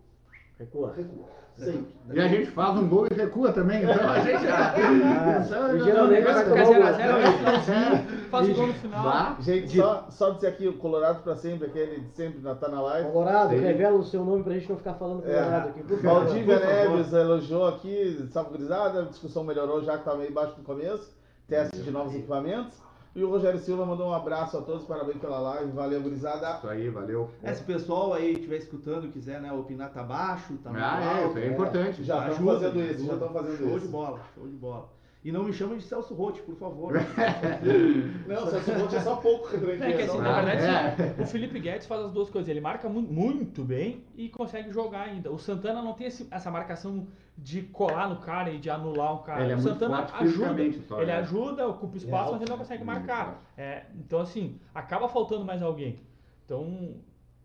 Recua. 0.58 0.92
recua. 0.96 1.25
Sempre. 1.56 1.86
E 2.12 2.20
a 2.20 2.28
gente 2.28 2.50
faz 2.50 2.78
um 2.78 2.86
gol 2.86 3.06
e 3.10 3.14
recua 3.14 3.50
também, 3.52 3.82
então 3.82 4.10
a 4.10 4.20
gente. 4.20 4.44
Ah, 4.46 5.40
o 5.40 5.44
0 5.44 5.78
gol. 5.78 6.82
a 6.84 6.92
0 6.92 7.12
vai 7.12 7.32
no 7.32 7.38
finalzinho, 7.38 8.28
faz 8.30 8.48
o 8.48 8.54
gol 8.54 8.66
no 8.66 8.75
final. 8.75 9.02
Vá. 9.02 9.36
Gente, 9.40 9.66
De- 9.68 9.78
só, 9.80 10.06
só 10.10 10.30
dizer 10.30 10.48
aqui, 10.48 10.68
o 10.68 10.76
Colorado 10.78 11.22
pra 11.22 11.34
sempre, 11.36 11.66
aquele 11.68 12.00
de 12.00 12.14
sempre 12.14 12.40
tá 12.56 12.68
na 12.68 12.80
live. 12.82 13.10
Colorado, 13.10 13.50
Sim. 13.50 13.60
revela 13.60 13.96
o 13.98 14.04
seu 14.04 14.22
nome 14.25 14.42
pra 14.44 14.52
gente 14.54 14.68
não 14.68 14.76
ficar 14.76 14.94
falando 14.94 15.25
É. 15.26 15.32
Colorado 15.34 15.68
aqui. 15.70 15.82
Por. 15.82 15.98
Valdívia. 16.02 16.58
Neves 16.58 17.12
elogiou 17.12 17.66
aqui, 17.68 18.28
salve 18.32 18.50
gurizada, 18.50 19.00
a 19.00 19.04
discussão 19.04 19.42
melhorou 19.44 19.82
já 19.82 19.96
que 19.98 20.04
tava 20.04 20.18
meio 20.18 20.32
baixo 20.32 20.54
no 20.58 20.64
começo, 20.64 21.16
teste 21.48 21.78
de 21.82 21.90
novos 21.90 22.14
equipamentos. 22.14 22.76
E 23.16 23.25
o 23.25 23.30
Rogério 23.30 23.58
Silva 23.58 23.87
mandou 23.87 24.08
um 24.08 24.12
abraço 24.12 24.58
a 24.58 24.61
todos, 24.61 24.85
parabéns 24.85 25.16
pela 25.16 25.38
live, 25.38 25.73
valeu 25.73 26.02
gurizada. 26.02 26.58
Isso 26.58 26.68
aí, 26.68 26.90
valeu. 26.90 27.30
É, 27.42 27.54
se 27.54 27.62
o 27.62 27.64
pessoal 27.64 28.12
aí 28.12 28.35
estiver 28.35 28.58
escutando, 28.58 29.11
quiser 29.11 29.40
né, 29.40 29.50
opinar, 29.50 29.90
tá 29.90 30.02
baixo, 30.02 30.52
tá 30.62 30.68
muito 30.68 30.85
Ah, 30.85 31.00
é, 31.00 31.14
alto. 31.23 31.28
isso 31.30 31.38
aí 31.38 31.44
é 31.44 31.49
importante. 31.52 32.04
Já 32.04 32.28
estamos 32.28 32.37
Ajuda, 32.37 32.52
fazendo 32.52 32.80
isso, 32.82 32.90
ajuda. 32.94 33.06
já 33.06 33.12
estamos 33.14 33.32
fazendo 33.32 33.56
Show 33.56 33.68
de 33.70 33.76
isso. 33.85 33.88
bola, 33.88 34.20
show 34.35 34.46
de 34.46 34.56
bola. 34.56 34.88
E 35.26 35.33
não 35.33 35.42
me 35.42 35.52
chama 35.52 35.75
de 35.76 35.83
Celso 35.83 36.14
Rotti, 36.14 36.40
por 36.42 36.54
favor. 36.54 36.92
Não, 38.28 38.47
só 38.47 38.61
se 38.61 38.97
é 38.97 39.00
só 39.00 39.16
pouco 39.16 39.49
É 39.83 39.92
que 39.92 40.02
assim, 40.02 40.18
na 40.18 40.38
Ah, 40.38 40.42
verdade, 40.42 41.02
é. 41.02 41.14
sim, 41.16 41.23
o 41.23 41.26
Felipe 41.26 41.59
Guedes 41.59 41.85
faz 41.88 42.00
as 42.04 42.12
duas 42.12 42.30
coisas. 42.30 42.49
Ele 42.49 42.61
marca 42.61 42.88
mu- 42.88 43.02
muito 43.02 43.64
bem 43.64 44.04
e 44.14 44.28
consegue 44.28 44.71
jogar 44.71 45.00
ainda. 45.02 45.33
O 45.33 45.37
Santana 45.37 45.83
não 45.83 45.95
tem 45.95 46.06
esse- 46.06 46.28
essa 46.30 46.49
marcação 46.49 47.09
de 47.37 47.62
colar 47.62 48.09
no 48.09 48.21
cara 48.21 48.50
e 48.50 48.59
de 48.59 48.71
anular 48.71 49.14
o 49.14 49.18
cara. 49.25 49.42
Ele 49.42 49.50
é 49.52 49.56
o 49.56 49.59
muito 49.59 49.68
Santana 49.73 50.06
forte 50.06 50.23
ajuda. 50.23 50.73
só, 50.87 50.97
ele 51.02 51.06
né? 51.11 51.18
ajuda, 51.18 51.68
ocupa 51.68 51.97
espaço, 51.97 52.30
mas 52.33 52.40
ele 52.42 52.50
não 52.50 52.59
consegue 52.59 52.85
marcar. 52.85 53.42
É, 53.59 53.87
então, 53.97 54.21
assim, 54.21 54.61
acaba 54.73 55.09
faltando 55.09 55.45
mais 55.45 55.61
alguém. 55.61 55.99
Então, 56.45 56.95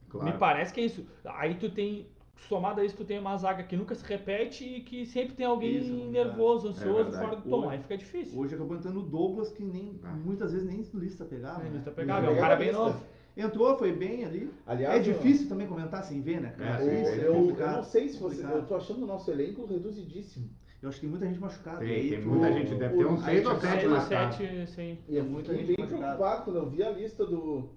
Claro. 0.08 0.28
me 0.32 0.38
parece 0.38 0.72
que 0.72 0.82
é 0.82 0.84
isso. 0.86 1.08
Aí 1.26 1.56
tu 1.56 1.68
tem. 1.72 2.11
Somado 2.48 2.82
a 2.82 2.86
isso, 2.86 2.96
tu 2.98 3.06
tem 3.06 3.20
uma 3.20 3.38
zaga 3.38 3.64
que 3.64 3.78
nunca 3.78 3.96
se 3.96 4.04
repete 4.06 4.66
e 4.66 4.82
que 4.82 5.06
sempre 5.06 5.36
tem 5.36 5.46
alguém 5.46 5.78
Isso, 5.78 5.94
nervoso, 6.10 6.68
é 6.68 6.70
ansioso, 6.72 6.96
verdade. 7.04 7.24
fora 7.26 7.36
do 7.38 7.50
tom. 7.50 7.60
Hoje- 7.60 7.68
Aí 7.70 7.80
fica 7.80 7.98
difícil. 7.98 8.40
Hoje 8.40 8.56
acabou 8.56 8.76
entrando 8.76 9.00
o 9.00 9.04
Douglas, 9.04 9.52
que 9.52 9.64
nem, 9.64 10.00
Ah. 10.04 10.10
muitas 10.14 10.52
vezes 10.52 10.68
nem 10.68 10.82
lista 11.00 11.24
pegava. 11.24 11.62
É, 11.62 11.66
né? 11.66 11.72
lista 11.76 11.92
pegava, 11.92 12.26
é 12.26 12.30
um 12.32 12.36
cara 12.38 12.56
bem 12.56 12.72
novo. 12.72 13.00
Entrou, 13.38 13.78
foi 13.78 13.94
bem 13.94 14.26
ali. 14.26 14.52
Aliás, 14.68 15.00
é 15.00 15.00
difícil 15.14 15.48
também 15.48 15.66
comentar 15.66 16.04
sem 16.04 16.20
ver, 16.20 16.42
né? 16.42 16.54
É, 16.60 16.64
cara? 16.64 16.84
sim, 16.84 16.90
Eu, 16.90 16.94
é 16.96 17.18
eu- 17.28 17.34
eu 17.58 17.72
não 17.72 17.84
sei 17.84 18.10
se 18.10 18.18
você. 18.20 18.36
complicado. 18.38 18.58
Eu 18.58 18.66
tô 18.66 18.76
achando 18.76 19.04
o 19.04 19.08
nosso 19.08 19.32
elenco 19.32 19.66
reduzidíssimo. 19.66 20.50
Eu 20.82 20.90
acho 20.90 20.98
que 20.98 21.02
tem 21.02 21.10
muita 21.12 21.28
gente 21.28 21.40
machucada. 21.40 21.78
Tem, 21.78 21.90
aí 21.92 22.10
tem 22.10 22.22
muita 22.26 22.52
gente, 22.52 22.74
deve 22.76 22.98
ter 22.98 23.06
uns 23.06 23.24
aí 23.24 23.36
seis 23.36 23.44
tu 23.44 23.50
ou 23.50 23.56
acaba- 23.56 23.68
sete 23.72 23.80
Seis 23.82 23.92
ou 23.94 23.98
marcados. 24.00 24.36
sete, 24.38 24.68
sim. 24.72 24.98
E 25.08 25.16
eu 25.16 25.24
Muita 25.24 25.52
fiquei 25.52 25.66
gente 25.68 25.78
bem 25.78 25.86
machucada. 25.86 26.16
preocupado 26.18 26.44
quando 26.44 26.56
eu 26.58 26.70
vi 26.70 26.84
a 26.84 26.90
lista 26.90 27.26
do. 27.26 27.70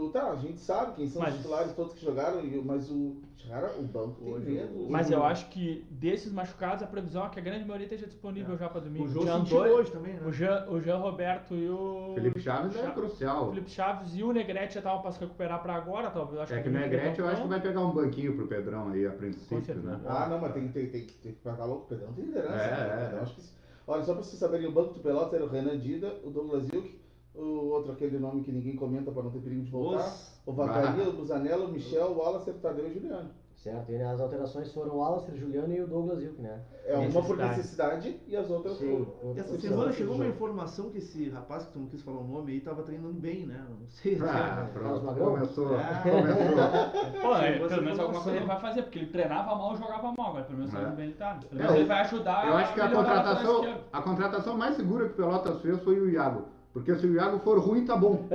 Do 0.00 0.10
tá, 0.10 0.30
a 0.30 0.36
gente 0.36 0.60
sabe 0.60 0.94
quem 0.94 1.08
são 1.08 1.22
Mas- 1.22 1.32
os 1.34 1.38
titulares 1.40 1.72
todos 1.72 1.94
que 1.94 2.04
jogaram, 2.04 2.42
mas 2.64 2.90
o. 2.90 3.16
Cara, 3.48 3.72
o 3.78 3.82
banco 3.84 4.20
tem 4.20 4.32
Hoje, 4.34 4.50
medo. 4.50 4.86
Mas 4.90 5.08
eu 5.08 5.22
acho 5.22 5.48
que 5.50 5.86
desses 5.88 6.32
machucados, 6.32 6.82
a 6.82 6.86
previsão 6.86 7.24
é 7.24 7.28
que 7.28 7.38
a 7.38 7.42
grande 7.42 7.64
maioria 7.64 7.84
esteja 7.84 8.06
disponível 8.06 8.56
já 8.58 8.68
para 8.68 8.80
domingo. 8.80 9.04
O 9.04 9.08
jogo 9.08 9.24
Jean 9.24 9.38
sentiu 9.38 9.58
Antônio- 9.58 9.76
hoje 9.76 9.92
também, 9.92 10.14
né? 10.14 10.20
o 10.26 10.32
Jean, 10.32 10.66
o 10.68 10.80
Jean 10.80 10.96
Roberto 10.96 11.54
e 11.54 11.68
o. 11.70 12.10
Felipe 12.16 12.40
Chaves 12.40 12.76
é 12.76 12.82
Cha- 12.82 12.90
crucial. 12.90 13.44
O 13.44 13.48
Felipe 13.50 13.70
Chaves 13.70 14.16
e 14.16 14.22
o 14.24 14.32
Negrete 14.32 14.74
já 14.74 14.80
estavam 14.80 15.00
para 15.00 15.12
se 15.12 15.20
recuperar 15.20 15.62
para 15.62 15.74
agora, 15.76 16.10
talvez. 16.10 16.40
Acho 16.40 16.54
É 16.54 16.62
que 16.62 16.68
o 16.68 16.72
Negrete 16.72 17.20
eu 17.20 17.28
acho 17.28 17.42
que 17.42 17.48
vai 17.48 17.60
pegar 17.60 17.80
um 17.82 17.92
banquinho 17.92 18.34
pro 18.34 18.48
Pedrão 18.48 18.88
aí 18.90 19.06
a 19.06 19.12
princípio, 19.12 19.64
certeza. 19.64 19.80
né? 19.96 20.00
Ah, 20.06 20.26
não, 20.28 20.40
mas 20.40 20.52
tem, 20.52 20.66
tem, 20.68 20.86
tem, 20.90 21.02
tem 21.06 21.32
que 21.32 21.40
pagar 21.40 21.64
louco. 21.66 21.84
O 21.84 21.88
Pedrão 21.88 22.12
tem 22.14 22.24
liderança. 22.24 22.52
É, 22.52 22.68
né? 22.70 23.10
é, 23.12 23.16
é. 23.16 23.20
acho 23.20 23.36
que- 23.36 23.42
Olha, 23.86 24.02
só 24.02 24.12
pra 24.14 24.24
vocês 24.24 24.40
saberem, 24.40 24.66
o 24.66 24.72
banco 24.72 24.94
do 24.94 24.98
Pelotas 25.00 25.32
era 25.34 25.44
o 25.44 25.48
Renan 25.48 25.78
Dida, 25.78 26.12
o 26.24 26.30
Douglas 26.30 26.68
Ilk, 26.72 26.98
o 27.38 27.68
outro 27.70 27.92
aquele 27.92 28.18
nome 28.18 28.42
que 28.42 28.52
ninguém 28.52 28.76
comenta 28.76 29.10
pra 29.10 29.22
não 29.22 29.30
ter 29.30 29.40
perigo 29.40 29.62
de 29.62 29.70
voltar, 29.70 30.06
Os- 30.06 30.40
o 30.46 30.52
Vacaria, 30.52 31.08
o 31.08 31.12
Busanello, 31.12 31.66
o 31.66 31.72
Michel, 31.72 32.06
o 32.08 32.18
Wallace, 32.18 32.50
o 32.50 32.54
Tadeu 32.54 32.86
e 32.86 32.90
o 32.90 32.94
Juliano. 32.94 33.30
Certo, 33.56 33.90
e 33.90 34.00
as 34.00 34.20
alterações 34.20 34.72
foram 34.72 34.98
o 34.98 35.02
Alastair, 35.02 35.36
Juliano 35.36 35.72
e 35.74 35.80
o 35.80 35.88
Douglas 35.88 36.22
Ilk, 36.22 36.40
né? 36.40 36.60
É 36.84 36.96
uma 36.98 37.20
por 37.22 37.36
Necessidade. 37.36 38.20
e 38.28 38.36
as 38.36 38.48
outras 38.48 38.76
Sim. 38.76 39.04
por... 39.20 39.36
Essa 39.36 39.58
semana 39.58 39.92
chegou 39.92 40.14
uma 40.14 40.26
informação 40.26 40.90
que 40.90 40.98
esse 40.98 41.28
rapaz, 41.30 41.64
que 41.64 41.72
tu 41.72 41.80
não 41.80 41.86
quis 41.86 42.00
falar 42.02 42.18
o 42.20 42.28
nome 42.28 42.52
aí, 42.52 42.60
tava 42.60 42.82
treinando 42.84 43.14
bem, 43.14 43.44
né? 43.44 43.60
Não 43.68 43.88
sei. 43.88 44.18
Ah, 44.22 44.68
Carlos 44.72 45.02
pronto, 45.02 45.18
começou, 45.18 45.74
Ah. 45.74 46.00
começou. 46.02 47.20
Pô, 47.22 47.34
é, 47.38 47.58
pelo 47.68 47.82
menos 47.82 47.98
alguma 47.98 48.22
coisa 48.22 48.36
ele 48.38 48.46
vai 48.46 48.60
fazer, 48.60 48.82
porque 48.82 48.98
ele 49.00 49.10
treinava 49.10 49.54
mal 49.56 49.74
e 49.74 49.78
jogava 49.78 50.12
mal, 50.16 50.28
agora 50.28 50.44
pelo 50.44 50.58
menos 50.58 50.74
É. 50.74 50.86
bem 50.90 51.04
ele 51.06 51.14
tá. 51.14 51.34
Pelo 51.34 51.52
É, 51.52 51.56
menos 51.64 51.72
o- 51.72 51.76
ele 51.78 51.88
vai 51.88 52.00
ajudar 52.02 52.46
Eu 52.46 52.56
acho 52.58 52.74
que 52.74 52.80
a 52.80 52.86
o 52.86 52.92
contratação, 52.92 53.78
a 53.92 54.02
contratação 54.02 54.56
mais 54.56 54.76
segura 54.76 55.06
que 55.06 55.12
o 55.12 55.16
Pelotas 55.16 55.60
fez 55.62 55.80
foi 55.82 55.98
o 55.98 56.08
Iago. 56.10 56.44
Porque 56.76 56.94
se 56.94 57.06
o 57.06 57.14
Iago 57.14 57.38
for 57.38 57.58
ruim, 57.58 57.86
tá 57.86 57.96
bom. 57.96 58.28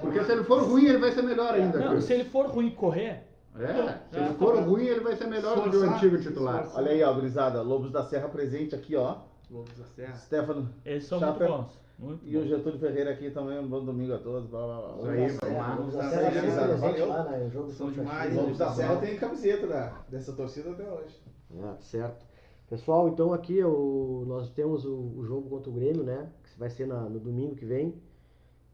Porque 0.00 0.22
se 0.22 0.30
ele 0.30 0.44
for 0.44 0.62
ruim, 0.62 0.84
ele 0.86 0.98
vai 0.98 1.10
ser 1.10 1.22
melhor 1.22 1.54
ainda. 1.54 1.76
Não, 1.76 2.00
se 2.00 2.12
ele 2.12 2.22
for 2.24 2.46
ruim 2.46 2.70
correr, 2.70 3.24
É, 3.58 3.98
se 4.12 4.16
ele 4.16 4.34
for 4.34 4.54
bom. 4.54 4.62
ruim, 4.62 4.84
ele 4.86 5.00
vai 5.00 5.16
ser 5.16 5.26
melhor 5.26 5.56
do 5.60 5.68
que 5.68 5.76
o 5.76 5.82
antigo 5.90 6.16
titular. 6.18 6.60
esforçar. 6.60 6.80
Olha 6.82 6.92
aí, 6.92 7.02
ó, 7.02 7.12
gurizada, 7.12 7.60
Lobos 7.62 7.90
da 7.90 8.04
Serra 8.04 8.28
presente 8.28 8.76
aqui, 8.76 8.94
ó. 8.94 9.16
Lobos 9.50 9.76
da 9.76 9.84
Serra. 9.86 10.14
Stefano 10.14 10.68
eles 10.84 11.04
são 11.04 11.18
Chapa. 11.18 11.32
muito 11.40 11.52
bons. 11.52 11.80
Muito 11.98 12.24
e 12.28 12.36
o 12.36 12.40
bons. 12.42 12.48
Getúlio 12.48 12.78
Ferreira 12.78 13.10
aqui 13.10 13.28
também, 13.32 13.58
um 13.58 13.66
bom 13.66 13.84
domingo 13.84 14.14
a 14.14 14.18
todos, 14.18 14.48
blá 14.48 14.64
blá 14.64 14.76
blá. 14.92 15.26
Isso 15.26 15.44
aí, 15.44 15.52
Vamos 15.52 15.76
vamos 15.76 15.94
lá. 15.96 16.10
Certo, 16.10 16.34
gurizada, 16.40 16.66
presente 16.68 16.80
valeu. 17.00 17.08
lá 17.08 17.48
jogo 17.52 17.70
São 17.72 17.90
demais, 17.90 18.34
Lobos 18.36 18.56
da 18.58 18.70
Serra 18.70 18.94
bom. 18.94 19.00
tem 19.00 19.16
camiseta 19.16 19.66
da, 19.66 19.92
dessa 20.08 20.32
torcida 20.32 20.70
até 20.70 20.88
hoje. 20.88 21.20
Ah, 21.60 21.74
certo. 21.80 22.29
Pessoal, 22.70 23.08
então 23.08 23.32
aqui 23.34 23.62
o, 23.64 24.24
nós 24.28 24.48
temos 24.50 24.84
o, 24.84 24.94
o 25.16 25.24
jogo 25.24 25.50
contra 25.50 25.68
o 25.68 25.72
Grêmio, 25.74 26.04
né? 26.04 26.28
Que 26.44 26.56
vai 26.58 26.70
ser 26.70 26.86
na- 26.86 27.08
no 27.08 27.18
domingo 27.18 27.56
que 27.56 27.64
vem, 27.66 27.94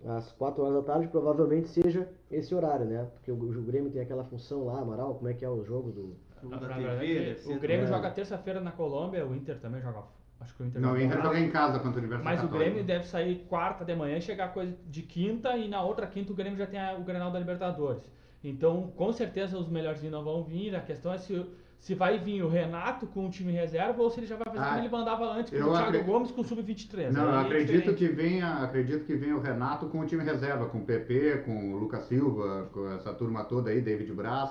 às 0.04 0.30
4 0.32 0.62
horas 0.62 0.74
da 0.76 0.82
tarde, 0.82 1.08
provavelmente 1.08 1.68
seja 1.68 2.06
esse 2.30 2.54
horário, 2.54 2.84
né? 2.84 3.08
Porque 3.14 3.32
o, 3.32 3.34
o 3.36 3.62
Grêmio 3.62 3.90
tem 3.90 4.02
aquela 4.02 4.22
função 4.22 4.66
lá, 4.66 4.80
Amaral, 4.80 5.14
como 5.14 5.28
é 5.30 5.32
que 5.34 5.44
é 5.44 5.48
o 5.48 5.64
jogo 5.64 5.90
do. 5.90 6.26
Da 6.50 6.58
TV, 6.58 7.36
o 7.46 7.58
Grêmio 7.58 7.84
É. 7.84 7.88
joga 7.88 8.10
terça-feira 8.10 8.60
na 8.60 8.70
Colômbia, 8.70 9.26
o 9.26 9.34
Inter 9.34 9.58
também 9.58 9.80
joga. 9.80 10.02
Acho 10.38 10.54
que 10.54 10.62
o 10.62 10.66
Inter 10.66 10.82
Não, 10.82 10.92
o 10.92 11.00
Inter 11.00 11.22
joga 11.22 11.40
em 11.40 11.50
casa 11.50 11.78
contra 11.78 11.98
o 11.98 12.02
Universidade 12.04 12.36
Mas 12.42 12.44
o. 12.44 12.52
Grêmio 12.52 12.84
deve 12.84 13.06
sair 13.06 13.46
quarta 13.48 13.82
de 13.86 13.96
manhã 13.96 14.20
chegar 14.20 14.52
coisa 14.52 14.76
de 14.86 15.02
quinta 15.02 15.56
e 15.56 15.66
na 15.66 15.82
outra 15.82 16.06
quinta 16.06 16.30
o 16.32 16.36
Grêmio 16.36 16.58
já 16.58 16.66
tem 16.66 16.78
a- 16.78 16.94
o 16.98 17.02
Grenal 17.02 17.30
da 17.32 17.38
Libertadores. 17.38 18.02
Então, 18.44 18.88
com 18.94 19.10
certeza 19.14 19.56
os 19.58 19.66
melhorzinhos 19.66 20.12
não 20.12 20.22
vão 20.22 20.44
vir. 20.44 20.76
A 20.76 20.80
questão 20.82 21.10
é 21.10 21.16
se, 21.16 21.46
se 21.78 21.94
vai 21.94 22.18
vir 22.18 22.42
o 22.42 22.48
Renato 22.48 23.06
com 23.06 23.26
o 23.26 23.30
time 23.30 23.52
reserva 23.52 24.02
ou 24.02 24.10
se 24.10 24.18
ele 24.20 24.26
já 24.26 24.34
vai 24.36 24.46
fazer 24.46 24.58
Ah, 24.58 24.66
como 24.68 24.78
ele 24.80 24.88
mandava 24.88 25.24
antes 25.32 25.50
com 25.50 25.56
eu 25.56 25.68
o 25.68 25.72
Thiago 25.72 25.88
acre- 25.88 26.02
Gomes 26.02 26.30
com 26.32 26.40
o 26.40 26.44
Sub-23. 26.44 27.12
Não, 27.12 27.24
eu 27.24 27.34
é 27.36 27.40
acredito 27.42 27.76
diferente. 27.94 27.96
que 27.98 28.08
venha, 28.08 28.54
acredito 28.62 29.04
que 29.04 29.14
venha 29.14 29.36
o 29.36 29.40
Renato 29.40 29.86
com 29.86 30.00
o 30.00 30.06
time 30.06 30.24
reserva, 30.24 30.66
com 30.66 30.78
o 30.78 30.84
PP, 30.84 31.42
com 31.44 31.74
o 31.74 31.76
Lucas 31.78 32.04
Silva, 32.04 32.68
com 32.72 32.90
essa 32.92 33.12
turma 33.14 33.44
toda 33.44 33.70
aí, 33.70 33.80
David 33.80 34.12
Braz. 34.12 34.50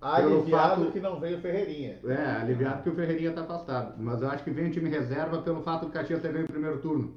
Pelo 0.00 0.36
Aliviado 0.42 0.82
fato- 0.82 0.92
que 0.92 1.00
não 1.00 1.18
veio 1.18 1.40
Ferreirinha. 1.40 1.98
É, 2.04 2.40
aliviado 2.42 2.84
que 2.84 2.88
o 2.88 2.94
Ferreirinha 2.94 3.32
tá 3.32 3.40
afastado. 3.40 3.94
Mas 3.98 4.22
eu 4.22 4.30
acho 4.30 4.44
que 4.44 4.50
vem 4.50 4.68
o 4.68 4.70
time 4.70 4.88
reserva 4.88 5.38
pelo 5.42 5.60
fato 5.62 5.86
do 5.86 5.90
Caxias 5.92 6.20
ter 6.22 6.32
ganho 6.32 6.44
o 6.44 6.48
primeiro 6.48 6.78
turno. 6.78 7.14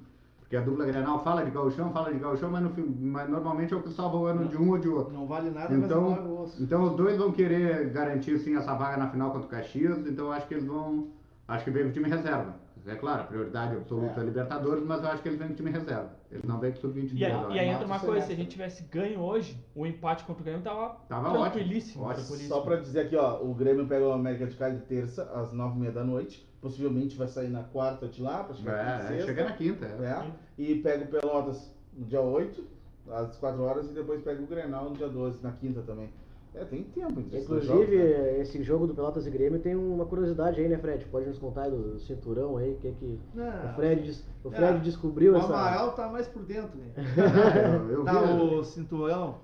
Porque 0.51 0.57
a 0.57 0.65
dupla 0.65 0.85
Grenal 0.85 1.23
fala 1.23 1.45
de 1.45 1.51
gauchão, 1.51 1.93
fala 1.93 2.11
de 2.11 2.19
gauchão, 2.19 2.51
mas, 2.51 2.61
no, 2.61 2.73
mas 2.99 3.29
normalmente 3.29 3.73
é 3.73 3.77
o 3.77 3.81
que 3.81 3.89
salva 3.89 4.17
o 4.17 4.25
ano 4.25 4.49
de 4.49 4.57
um 4.57 4.69
ou 4.71 4.77
de 4.77 4.89
outro. 4.89 5.13
Não 5.13 5.25
vale 5.25 5.49
nada, 5.49 5.69
mas 5.69 5.89
não 5.89 6.11
Então, 6.11 6.41
osso. 6.41 6.61
então 6.61 6.83
os 6.83 6.91
dois 6.97 7.15
vão 7.15 7.31
querer 7.31 7.89
garantir 7.91 8.37
sim 8.37 8.57
essa 8.57 8.75
vaga 8.75 8.97
na 8.97 9.09
final 9.09 9.31
contra 9.31 9.47
o 9.47 9.49
Caxias, 9.49 9.99
então 10.05 10.25
eu 10.25 10.33
acho 10.33 10.49
que 10.49 10.55
eles 10.55 10.65
vão. 10.65 11.07
Acho 11.47 11.63
que 11.63 11.71
vem 11.71 11.83
com 11.83 11.89
o 11.89 11.93
time 11.93 12.09
reserva. 12.09 12.55
É 12.85 12.95
claro, 12.95 13.21
a 13.21 13.23
prioridade 13.25 13.77
absoluta 13.77 14.19
é, 14.19 14.23
É. 14.23 14.25
Libertadores, 14.25 14.83
mas 14.83 15.01
eu 15.01 15.09
acho 15.09 15.21
que 15.21 15.29
eles 15.29 15.39
vêm 15.39 15.47
com 15.47 15.53
o 15.53 15.55
time 15.55 15.71
reserva. 15.71 16.09
Eles 16.29 16.43
não 16.43 16.59
vêm 16.59 16.71
com 16.71 16.77
o 16.79 16.81
sub-23. 16.81 17.11
E 17.13 17.23
aí, 17.25 17.31
e 17.51 17.59
aí 17.59 17.69
entra 17.69 17.85
uma 17.85 17.99
coisa, 17.99 18.25
se 18.25 18.33
a 18.33 18.35
gente 18.35 18.49
tivesse 18.49 18.83
ganho 18.91 19.21
hoje, 19.21 19.57
o 19.73 19.85
empate 19.85 20.25
contra 20.25 20.41
o 20.41 20.43
Grêmio 20.43 20.61
tava, 20.63 20.97
Tava 21.07 21.31
tranquilíssimo. 21.31 22.03
ótimo. 22.03 22.25
Só 22.25 22.59
pra 22.59 22.75
dizer 22.75 23.01
aqui, 23.01 23.15
ó, 23.15 23.41
o 23.41 23.53
Grêmio 23.53 23.87
pega 23.87 24.05
o 24.05 24.11
América 24.11 24.47
de 24.47 24.57
Cali 24.57 24.79
terça, 24.79 25.23
às 25.33 25.53
nove 25.53 25.77
e 25.77 25.79
meia 25.79 25.93
da 25.93 26.03
noite. 26.03 26.45
Possivelmente 26.61 27.17
vai 27.17 27.27
sair 27.27 27.49
na 27.49 27.63
quarta 27.63 28.07
de 28.07 28.21
lá, 28.21 28.43
pra 28.43 28.53
chegar 28.53 28.73
aqui 28.97 29.03
É, 29.03 29.07
sexta. 29.07 29.25
chega 29.25 29.43
na 29.45 29.51
quinta. 29.53 29.85
É. 29.85 29.97
né? 29.97 30.31
E 30.57 30.75
pega 30.75 31.05
o 31.05 31.07
Pelotas 31.07 31.73
no 31.97 32.05
dia 32.05 32.21
8, 32.21 32.63
às 33.09 33.35
4 33.37 33.61
horas, 33.63 33.89
e 33.89 33.93
depois 33.93 34.21
pega 34.21 34.41
o 34.43 34.45
Grenal 34.45 34.89
no 34.91 34.95
dia 34.95 35.09
12, 35.09 35.39
na 35.41 35.51
quinta 35.53 35.81
também. 35.81 36.09
É, 36.53 36.65
tem 36.65 36.83
tempo 36.83 37.17
entre 37.19 37.39
Inclusive, 37.39 37.65
jogos, 37.73 37.89
né? 37.89 38.39
esse 38.41 38.61
jogo 38.61 38.85
do 38.85 38.93
Pelotas 38.93 39.25
e 39.25 39.29
Grêmio 39.31 39.57
tem 39.59 39.73
uma 39.73 40.05
curiosidade 40.05 40.59
aí, 40.59 40.67
né, 40.67 40.77
Fred? 40.77 41.05
Pode 41.05 41.25
nos 41.27 41.39
contar 41.39 41.63
aí 41.63 41.71
do 41.71 41.97
cinturão 41.97 42.57
aí, 42.57 42.73
o 42.73 42.75
que 42.75 42.91
que 42.91 43.19
Não, 43.33 43.71
o 43.71 43.73
Fred, 43.75 44.01
des- 44.03 44.27
o 44.43 44.51
Fred 44.51 44.75
É, 44.75 44.79
descobriu 44.79 45.33
o 45.33 45.37
essa. 45.37 45.45
Amaral 45.47 45.93
tá 45.93 46.09
mais 46.09 46.27
por 46.27 46.43
dentro, 46.43 46.77
né? 46.77 46.91
É, 46.97 47.01
eu, 47.89 47.99
eu 47.99 48.03
Tá 48.03 48.21
vi, 48.21 48.33
o 48.55 48.63
cinturão. 48.65 49.37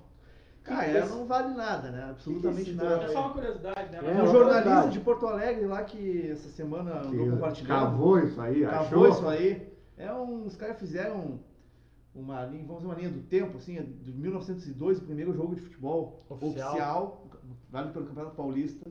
Cara, 0.68 0.86
é, 0.86 1.08
não 1.08 1.26
vale 1.26 1.54
nada, 1.54 1.90
né? 1.90 2.06
Absolutamente 2.10 2.72
nada. 2.72 3.04
É 3.04 3.08
só 3.08 3.20
uma 3.20 3.32
curiosidade, 3.32 3.90
né? 3.92 3.98
É, 3.98 4.02
Mas 4.02 4.28
um 4.28 4.32
jornalista 4.32 4.68
verdade. 4.70 4.92
de 4.92 5.00
Porto 5.00 5.26
Alegre 5.26 5.66
lá 5.66 5.82
que 5.82 6.30
essa 6.30 6.48
semana 6.50 7.00
andou 7.00 7.30
compartilhando. 7.30 7.68
Cavou 7.68 8.18
isso 8.20 8.40
aí, 8.40 8.60
Cavou 8.62 8.80
achou? 9.04 9.08
isso 9.08 9.28
aí. 9.28 9.72
É 9.96 10.12
um, 10.12 10.44
os 10.46 10.56
caras 10.56 10.78
fizeram 10.78 11.40
uma 12.14 12.44
linha, 12.44 12.64
vamos 12.64 12.82
dizer, 12.82 12.86
uma 12.92 12.94
linha 12.94 13.10
do 13.10 13.20
tempo, 13.22 13.56
assim, 13.58 13.74
de 14.02 14.12
1902, 14.12 14.98
o 14.98 15.02
primeiro 15.02 15.32
jogo 15.32 15.54
de 15.54 15.60
futebol 15.62 16.24
Oficial. 16.28 16.68
oficial, 16.68 17.26
vale 17.70 17.90
pelo 17.92 18.06
Campeonato 18.06 18.36
Paulista. 18.36 18.90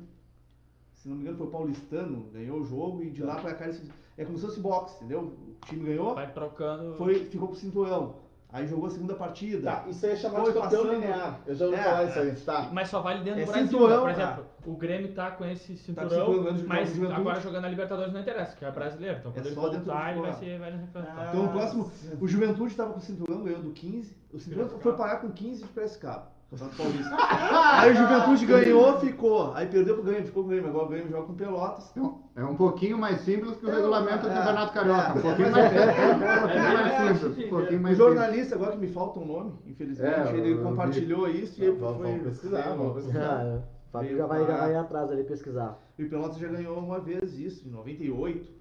Se 0.96 1.08
não 1.08 1.16
me 1.16 1.22
engano, 1.22 1.38
foi 1.38 1.48
o 1.48 1.52
paulistano, 1.52 2.30
ganhou 2.34 2.60
o 2.60 2.66
jogo 2.66 3.04
e 3.04 3.12
de 3.12 3.22
lá 3.24 3.36
pra 3.36 3.54
cá 3.54 3.66
eles, 3.66 3.82
é 4.18 4.26
como 4.26 4.38
se 4.38 4.46
fosse 4.46 4.60
boxe, 4.60 4.96
entendeu? 4.96 5.22
O 5.22 5.66
time 5.66 5.86
ganhou, 5.86 6.16
Vai 6.16 6.34
trocando. 6.34 6.96
foi, 6.96 7.26
ficou 7.26 7.50
pro 7.50 7.58
cinturão. 7.58 8.16
Aí 8.50 8.66
jogou 8.66 8.88
a 8.88 8.90
segunda 8.90 9.14
partida. 9.14 9.70
Tá, 9.70 9.86
isso 9.90 10.06
aí 10.06 10.14
é 10.14 10.16
chamado 10.16 10.44
Foi 10.46 10.54
de 10.54 10.60
campeão 10.60 10.82
passando- 10.84 10.94
linear. 11.02 11.40
Eu 11.46 11.54
já 11.56 11.66
ouvi 11.66 11.78
É, 11.78 11.84
falar 11.84 12.04
isso 12.06 12.20
aí, 12.20 12.30
é. 12.30 12.34
tá? 12.34 12.70
Mas 12.72 12.90
só 12.90 13.02
vale 13.02 13.24
dentro 13.24 13.42
É 13.42 13.46
do 13.46 13.52
Brasil. 13.52 13.68
cinturão, 13.68 13.96
né? 13.96 14.02
Por 14.02 14.08
ah. 14.10 14.12
exemplo, 14.24 14.46
o 14.66 14.76
Grêmio 14.78 15.14
tá 15.14 15.32
com 15.32 15.46
esse 15.46 15.76
cinturão, 15.78 16.10
ganhando 16.44 16.54
de 16.62 16.66
mas 16.66 16.90
Juventude. 16.90 17.20
agora 17.20 17.42
jogando 17.42 17.62
na 17.64 17.70
Libertadores 17.70 18.14
não 18.14 18.22
interessa, 18.22 18.56
que 18.56 18.64
é 18.64 18.72
brasileiro. 18.72 19.18
Então 19.20 19.32
É 19.32 19.34
quando 19.34 19.46
ele 19.48 19.56
dentro 19.56 19.80
do 19.80 19.86
voltar, 19.86 20.12
ele 20.12 20.22
vai 20.22 20.34
ser 20.34 20.60
vai 20.60 20.72
representar. 20.72 21.28
Então 21.30 21.46
o 21.46 21.50
próximo, 21.50 21.92
o 22.22 22.28
Juventude 22.28 22.72
estava 22.72 22.94
com 22.94 23.00
o 23.00 23.02
cinturão, 23.02 23.44
ganhou 23.44 23.62
do 23.62 23.72
15. 23.72 24.16
O 24.34 24.40
cinturão 24.40 24.66
Piracicaba. 24.68 24.82
foi 24.84 24.94
parar 25.06 25.18
com 25.20 25.30
15 25.32 25.64
de 25.64 25.70
Piracicaba. 25.70 26.37
Campeonato 26.50 26.78
Paulista. 26.78 27.16
Aí 27.82 27.92
o 27.92 27.96
Juventude 27.96 28.46
ganhou, 28.46 29.00
ficou. 29.00 29.54
Aí 29.54 29.68
perdeu 29.68 29.96
pro 29.96 30.04
Grêmio, 30.04 30.26
ficou 30.26 30.44
com 30.44 30.48
o 30.48 30.52
Grêmio. 30.52 30.70
Agora 30.70 30.86
o 30.86 30.90
Grêmio 30.90 31.10
joga 31.10 31.28
com 31.28 31.34
Pelotas. 31.34 31.92
Então, 31.92 32.22
é 32.36 32.44
um 32.44 32.56
pouquinho 32.56 32.98
mais 32.98 33.20
simples 33.22 33.58
que 33.58 33.66
o 33.66 33.70
É, 33.70 33.76
regulamento 33.76 34.26
do 34.26 34.32
é, 34.32 34.34
Campeonato 34.36 34.72
é, 34.72 34.74
Carioca. 34.74 35.14
Um 35.14 35.18
é, 35.18 35.22
pouquinho 35.22 35.52
mais, 35.52 35.74
é, 35.74 35.86
um 35.86 36.40
pouquinho 36.40 36.74
mais 36.74 36.88
é, 36.88 37.14
simples. 37.14 37.46
Um 37.46 37.50
pouquinho 37.50 37.80
O 37.80 37.84
mais 37.84 37.98
simples. 37.98 37.98
jornalista, 37.98 38.56
agora 38.56 38.72
que 38.72 38.78
me 38.78 38.88
falta 38.88 39.20
um 39.20 39.26
nome, 39.26 39.54
infelizmente, 39.66 40.14
É, 40.30 40.38
ele 40.38 40.58
compartilhou 40.64 41.30
isso 41.30 41.62
e 41.62 41.66
aí 41.66 41.72
Vamos- 41.72 41.98
foi. 41.98 42.08
vamos 42.08 42.24
pesquisar, 42.24 42.62
veio- 42.62 42.78
vamos 42.78 42.94
pesquisar. 42.94 43.42
É. 43.46 43.56
o 43.58 43.90
Fábio 43.92 44.18
já 44.18 44.26
vai, 44.26 44.46
já 44.46 44.58
vai 44.58 44.76
atrás 44.76 45.12
ali 45.12 45.24
pesquisar. 45.24 45.80
E 45.98 46.04
o 46.04 46.10
Pelotas 46.10 46.38
já 46.38 46.48
ganhou 46.48 46.78
uma 46.78 47.00
vez 47.00 47.38
isso, 47.38 47.68
em 47.68 47.72
98. 47.72 48.57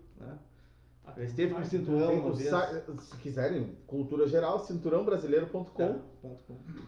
Já 1.17 1.25
esteve 1.25 1.55
com 1.55 1.61
o 1.61 1.65
cinturão 1.65 2.13
uma 2.15 2.33
vez. 2.33 2.51
se 3.01 3.17
quiserem, 3.19 3.77
cultura 3.87 4.27
geral, 4.27 4.59
cinturãobrasileiro.com 4.59 5.83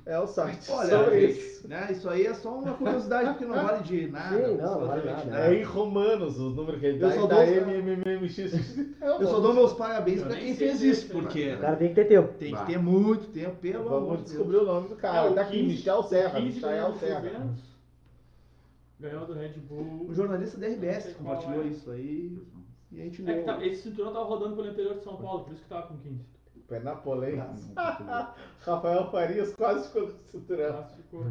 É, 0.05 0.13
é 0.15 0.19
o 0.19 0.27
site 0.27 0.71
Olha, 0.71 0.91
sobre 0.91 1.21
gente, 1.29 1.39
isso. 1.39 1.69
né, 1.69 1.89
isso 1.91 2.09
aí 2.11 2.27
é 2.27 2.35
só 2.35 2.59
uma 2.59 2.75
curiosidade, 2.75 3.31
porque 3.31 3.47
não 3.47 3.55
vale 3.65 3.83
de 3.85 4.09
nada. 4.11 4.37
Sim, 4.37 4.57
não, 4.57 4.81
não 4.81 4.87
vale 4.87 5.05
nada. 5.07 5.47
É 5.47 5.55
em 5.55 5.63
romanos 5.63 6.39
os 6.39 6.55
números 6.55 6.81
que 6.81 6.87
ele 6.87 6.97
Eu 7.03 7.09
dá, 7.09 7.15
só 7.15 7.27
dá 7.27 7.37
dou-. 7.37 9.21
Eu 9.21 9.27
só 9.29 9.41
dou 9.41 9.55
meus 9.55 9.73
parabéns 9.73 10.19
Eu 10.21 10.27
pra 10.27 10.35
nem 10.37 10.45
quem 10.47 10.57
fez 10.57 10.83
isso, 10.83 11.09
porque 11.09 11.55
O 11.55 11.61
cara 11.61 11.77
tem 11.77 11.89
que 11.89 11.95
ter 11.95 12.05
tempo. 12.09 12.33
tem 12.39 12.55
que 12.55 12.67
ter 12.67 12.79
muito 12.79 13.29
tempo, 13.33 13.57
pelo 13.57 13.87
amor 13.89 14.01
Vamos 14.01 14.19
de 14.19 14.25
descobrir 14.25 14.57
Deus. 14.57 14.63
o 14.63 14.67
nome 14.67 14.89
do 14.89 14.95
É, 14.95 14.99
cara. 14.99 15.31
o 15.31 15.35
tá 15.35 15.41
aqui, 15.43 15.53
15, 15.59 15.67
Michel 15.69 16.03
Serra. 16.03 16.41
15 16.41 16.55
Michel 16.55 16.69
ganhou 16.71 16.93
do 16.93 16.99
Serra. 16.99 17.55
Ganhou 19.01 19.27
do 19.27 19.33
Red 19.33 19.53
Bull. 19.61 20.07
O 20.09 20.15
jornalista 20.15 20.59
da 20.59 20.67
RBS 20.67 21.15
qual 21.15 21.37
compartilhou 21.37 21.65
é. 21.65 21.69
isso 21.69 21.89
aí 21.91 22.37
e 22.93 23.01
a 23.01 23.05
gente 23.05 23.29
É 23.31 23.43
tá- 23.43 23.65
esse 23.67 23.83
cinturão 23.83 24.13
tava 24.13 24.25
rodando 24.25 24.57
pelo 24.57 24.69
interior 24.69 24.95
de 24.97 25.03
São 25.05 25.17
Paulo, 25.17 25.45
por 25.45 25.53
isso 25.53 25.63
que 25.63 25.69
tava 25.69 25.87
com 25.89 25.99
15. 25.99 26.25
Penapolês. 26.69 27.41
Rafael 28.61 29.11
Farias 29.11 29.55
quase 29.55 29.87
ficou 29.89 30.03
com 30.09 30.09
o 30.13 30.25
cinturão. 30.27 30.73
Classificou. 30.73 31.27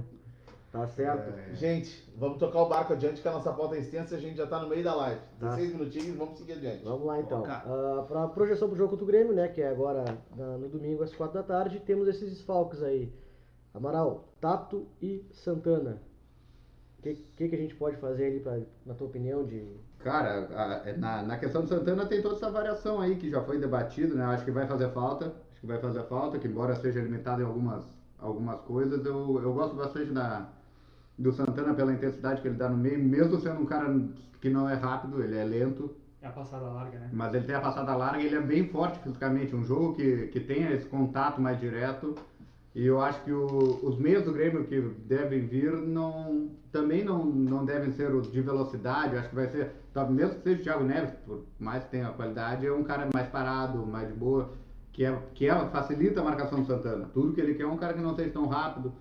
Tá 0.72 0.86
certo. 0.88 1.34
É. 1.52 1.54
Gente, 1.56 2.12
vamos 2.18 2.38
tocar 2.40 2.62
o 2.62 2.68
barco 2.68 2.94
adiante 2.94 3.22
que 3.22 3.28
a 3.28 3.32
nossa 3.32 3.54
pauta 3.54 3.76
é 3.76 3.80
extensa 3.80 4.16
e 4.16 4.18
a 4.18 4.22
gente 4.22 4.36
já 4.38 4.46
tá 4.46 4.60
no 4.60 4.68
meio 4.68 4.84
da 4.84 4.94
live. 4.96 5.22
Tá. 5.40 5.56
16 5.56 5.74
minutinhos, 5.74 6.18
vamos 6.18 6.38
seguir 6.38 6.54
adiante. 6.54 6.84
Vamos 6.84 7.06
lá 7.06 7.20
então. 7.20 7.42
Cara. 7.44 7.64
Ah, 7.66 8.04
para 8.04 8.24
a 8.24 8.28
projeção 8.28 8.68
do 8.68 8.76
jogo 8.76 8.90
contra 8.90 9.04
o 9.04 9.08
Grêmio, 9.08 9.34
né, 9.34 9.48
que 9.48 9.62
é 9.62 9.70
agora 9.70 10.04
na- 10.36 10.58
no 10.58 10.68
domingo 10.68 11.04
às 11.04 11.14
4 11.16 11.36
da 11.36 11.44
tarde, 11.44 11.80
temos 11.80 12.08
esses 12.08 12.30
desfalques 12.32 12.84
aí. 12.84 13.14
Amaral, 13.74 14.28
Tato 14.42 14.88
e 15.02 15.26
Santana. 15.32 16.02
O 17.00 17.02
que, 17.04 17.14
que, 17.36 17.48
que 17.50 17.56
a 17.56 17.60
gente 17.60 17.76
pode 17.76 17.96
fazer 17.98 18.26
ali, 18.26 18.40
pra, 18.40 18.60
na 18.86 18.94
tua 18.94 19.08
opinião, 19.08 19.46
de... 19.46 19.78
Cara, 20.08 20.48
a- 20.56 20.98
na, 20.98 21.22
na 21.22 21.38
questão 21.38 21.64
do 21.64 21.68
Santana 21.68 22.06
tem 22.06 22.22
toda 22.22 22.36
essa 22.36 22.50
variação 22.50 23.02
aí 23.02 23.18
que 23.18 23.30
já 23.30 23.42
foi 23.44 23.60
debatido, 23.60 24.16
né? 24.16 24.24
Acho 24.24 24.46
que 24.46 24.52
vai 24.52 24.66
fazer 24.66 24.90
falta. 24.94 25.26
Acho 25.26 25.60
que 25.60 25.68
vai 25.68 25.80
fazer 25.80 26.04
falta, 26.04 26.40
que 26.40 26.48
embora 26.48 26.76
seja 26.76 27.02
limitado 27.02 27.42
em 27.42 27.46
algumas, 27.46 27.84
algumas 28.18 28.62
coisas, 28.62 29.06
eu, 29.06 29.42
eu 29.44 29.54
gosto 29.54 29.76
bastante 29.76 30.12
da, 30.12 30.48
do 31.18 31.34
Santana 31.34 31.74
pela 31.74 31.92
intensidade 31.92 32.42
que 32.42 32.48
ele 32.48 32.56
dá 32.56 32.70
no 32.70 32.78
meio, 32.78 33.04
mesmo 33.04 33.38
sendo 33.42 33.60
um 33.60 33.66
cara 33.66 33.94
que 34.40 34.50
não 34.50 34.70
é 34.70 34.76
rápido, 34.76 35.22
ele 35.22 35.36
é 35.36 35.44
lento, 35.44 35.94
É 36.22 36.28
a 36.28 36.32
passada 36.32 36.68
larga, 36.70 37.00
né? 37.00 37.10
mas 37.12 37.34
ele 37.34 37.44
tem 37.46 37.56
a 37.56 37.60
passada 37.60 37.94
larga 37.94 38.22
e 38.22 38.28
ele 38.28 38.36
é 38.38 38.42
bem 38.42 38.66
forte 38.70 39.00
fisicamente. 39.00 39.54
Um 39.54 39.66
jogo 39.66 39.94
que, 39.96 40.28
que 40.28 40.40
tenha 40.40 40.72
esse 40.72 40.86
contato 40.86 41.42
mais 41.42 41.60
direto. 41.60 42.16
E 42.78 42.86
eu 42.86 43.02
acho 43.02 43.24
que 43.24 43.32
o- 43.34 43.80
os 43.82 43.98
meios 43.98 44.24
do 44.24 44.32
Grêmio 44.32 44.64
que 44.66 44.80
devem 44.80 45.48
vir 45.48 45.72
não, 45.72 46.52
também 46.72 47.04
não, 47.04 47.26
não 47.26 47.66
devem 47.66 47.90
ser 47.94 48.14
os 48.14 48.32
de 48.32 48.40
velocidade. 48.40 49.16
Eu 49.16 49.20
acho 49.20 49.30
que 49.30 49.36
vai 49.36 49.48
ser, 49.48 49.72
tá, 49.92 50.06
mesmo 50.06 50.36
que 50.36 50.42
seja 50.44 50.60
o 50.60 50.64
Thiago 50.64 50.84
Neves, 50.84 51.10
por 51.26 51.42
mais 51.58 51.84
que 51.86 51.90
tenha 51.90 52.10
qualidade, 52.10 52.68
é 52.68 52.72
um 52.72 52.84
cara 52.84 53.10
mais 53.12 53.28
parado, 53.30 53.84
mais 53.84 54.08
de 54.08 54.14
boa, 54.14 54.52
que, 54.94 55.04
é, 55.04 55.20
que 55.34 55.50
é, 55.50 55.56
facilita 55.70 56.22
a 56.22 56.24
marcação 56.24 56.62
do 56.62 56.68
Santana. 56.68 57.10
Tudo 57.16 57.34
que 57.34 57.42
ele 57.42 57.56
quer 57.56 57.64
é 57.64 57.68
um 57.68 57.78
cara 57.78 57.96
que 57.96 58.00
não 58.00 58.16
seja 58.16 58.30
tão 58.30 58.46
rápido. 58.46 58.94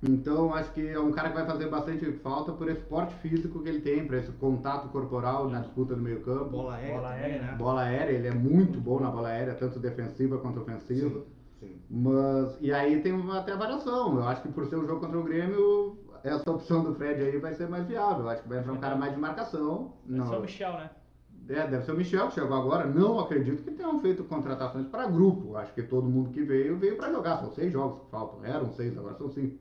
Então, 0.00 0.54
acho 0.54 0.72
que 0.72 0.86
é 0.88 1.00
um 1.00 1.10
cara 1.10 1.30
que 1.30 1.34
vai 1.34 1.46
fazer 1.46 1.68
bastante 1.68 2.12
falta 2.22 2.52
por 2.52 2.68
esse 2.70 2.82
porte 2.82 3.12
físico 3.16 3.60
que 3.60 3.68
ele 3.68 3.80
tem, 3.80 4.06
por 4.06 4.14
esse 4.14 4.30
contato 4.30 4.86
corporal 4.90 5.50
na 5.50 5.58
disputa 5.58 5.96
no 5.96 6.02
meio 6.02 6.20
campo. 6.20 6.50
Bola 6.50 6.74
aérea, 6.76 6.94
Bola 6.94 7.10
aérea, 7.10 7.42
né? 7.42 7.56
Bola 7.58 7.82
aérea, 7.82 8.12
ele 8.12 8.28
é 8.28 8.32
muito 8.34 8.78
bom 8.80 9.00
na 9.00 9.10
bola 9.10 9.30
aérea, 9.30 9.54
tanto 9.54 9.80
defensiva 9.80 10.38
quanto 10.38 10.60
ofensiva. 10.60 11.18
Sim. 11.18 11.37
Mas, 11.90 12.58
e 12.60 12.72
aí 12.72 13.00
tem 13.02 13.12
uma- 13.12 13.38
até 13.38 13.52
a 13.52 13.56
variação. 13.56 14.16
Eu 14.16 14.24
acho 14.24 14.42
que 14.42 14.48
por 14.48 14.66
ser 14.66 14.76
um 14.76 14.86
jogo 14.86 15.00
contra 15.00 15.18
o 15.18 15.22
Grêmio, 15.24 15.98
essa 16.22 16.50
opção 16.50 16.82
do 16.84 16.94
Fred 16.94 17.22
aí 17.22 17.38
vai 17.38 17.54
ser 17.54 17.68
mais 17.68 17.86
viável. 17.86 18.24
Eu 18.24 18.28
acho 18.30 18.42
que 18.42 18.48
vai 18.48 18.58
entrar 18.58 18.72
um 18.72 18.78
cara 18.78 18.96
mais 18.96 19.12
de 19.14 19.18
marcação. 19.20 19.94
Esse 20.08 20.18
é 20.18 20.22
o 20.22 20.26
Não, 20.32 20.40
Michel, 20.40 20.72
né? 20.72 20.90
é, 21.48 21.66
deve 21.66 21.82
ser 21.84 21.92
o 21.92 21.96
Michel 21.96 22.28
que 22.28 22.34
chegou 22.34 22.56
agora. 22.56 22.86
Não 22.86 23.18
acredito 23.18 23.62
que 23.62 23.70
tenham 23.70 23.98
feito 24.00 24.22
contratações 24.24 24.86
para 24.86 25.06
grupo. 25.06 25.56
Acho 25.56 25.72
que 25.74 25.82
todo 25.82 26.08
mundo 26.08 26.30
que 26.30 26.42
veio, 26.42 26.76
veio 26.78 26.96
para 26.96 27.10
jogar. 27.10 27.38
São 27.38 27.50
seis 27.52 27.72
jogos 27.72 28.00
que 28.04 28.10
faltam. 28.10 28.44
Eram 28.44 28.70
seis, 28.72 28.96
agora 28.96 29.14
são 29.14 29.28
cinco. 29.30 29.56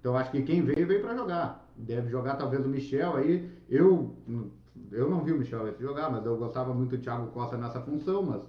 Então 0.00 0.16
acho 0.16 0.30
que 0.30 0.42
quem 0.42 0.62
veio, 0.62 0.86
veio 0.86 1.02
para 1.02 1.14
jogar. 1.14 1.68
Deve 1.76 2.08
jogar 2.10 2.36
talvez 2.36 2.64
o 2.64 2.68
Michel 2.68 3.16
aí. 3.16 3.50
Eu, 3.68 4.14
eu 4.90 5.10
não 5.10 5.20
vi 5.22 5.32
o 5.32 5.38
Michel 5.38 5.68
esse 5.68 5.82
jogar, 5.82 6.10
mas 6.10 6.24
eu 6.24 6.36
gostava 6.38 6.72
muito 6.72 6.96
do 6.96 7.02
Thiago 7.02 7.26
Costa 7.32 7.56
nessa 7.58 7.80
função, 7.82 8.22
mas 8.22 8.42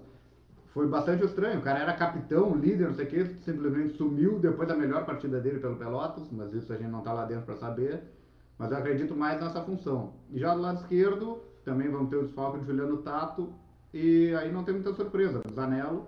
foi 0.73 0.87
bastante 0.87 1.23
estranho. 1.25 1.59
O 1.59 1.61
cara 1.61 1.79
era 1.79 1.93
capitão, 1.93 2.55
líder, 2.55 2.87
não 2.87 2.93
sei 2.95 3.05
o 3.05 3.09
que, 3.09 3.25
simplesmente 3.43 3.97
sumiu 3.97 4.39
depois 4.39 4.67
da 4.67 4.75
melhor 4.75 5.05
partida 5.05 5.39
dele 5.39 5.59
pelo 5.59 5.75
Pelotas, 5.75 6.29
mas 6.31 6.53
isso 6.53 6.71
a 6.71 6.77
gente 6.77 6.89
não 6.89 7.01
tá 7.01 7.11
lá 7.13 7.25
dentro 7.25 7.45
para 7.45 7.55
saber. 7.57 8.01
Mas 8.57 8.71
eu 8.71 8.77
acredito 8.77 9.15
mais 9.15 9.41
nessa 9.41 9.61
função. 9.61 10.13
E 10.29 10.39
já 10.39 10.53
do 10.53 10.61
lado 10.61 10.79
esquerdo, 10.81 11.41
também 11.65 11.89
vamos 11.89 12.09
ter 12.09 12.15
o 12.17 12.23
desfalque 12.23 12.59
de 12.59 12.65
Juliano 12.65 12.97
Tato, 12.97 13.53
e 13.93 14.33
aí 14.35 14.51
não 14.51 14.63
tem 14.63 14.73
muita 14.75 14.93
surpresa. 14.93 15.41
Zanello, 15.53 16.05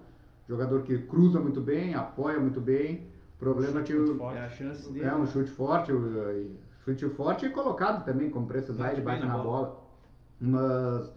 jogador 0.47 0.83
que 0.83 0.97
cruza 0.99 1.39
muito 1.39 1.59
bem, 1.59 1.93
apoia 1.95 2.39
muito 2.39 2.61
bem. 2.61 3.07
O 3.35 3.39
problema 3.39 3.81
é 3.81 3.83
que 3.83 3.93
o, 3.93 4.15
forte. 4.17 4.37
É 4.37 4.45
a 4.45 4.49
chance 4.49 4.91
dele. 4.91 5.05
é 5.05 5.13
um 5.13 5.21
né? 5.21 5.25
chute 5.25 5.49
forte, 5.51 5.91
o- 5.91 6.55
chute 6.85 7.09
forte 7.09 7.45
e 7.45 7.49
colocado 7.49 8.05
também, 8.05 8.29
como 8.29 8.47
precisar, 8.47 8.93
ele 8.93 9.01
bate 9.01 9.25
na 9.25 9.37
na 9.37 9.43
bola. 9.43 9.83
Mas. 10.39 11.11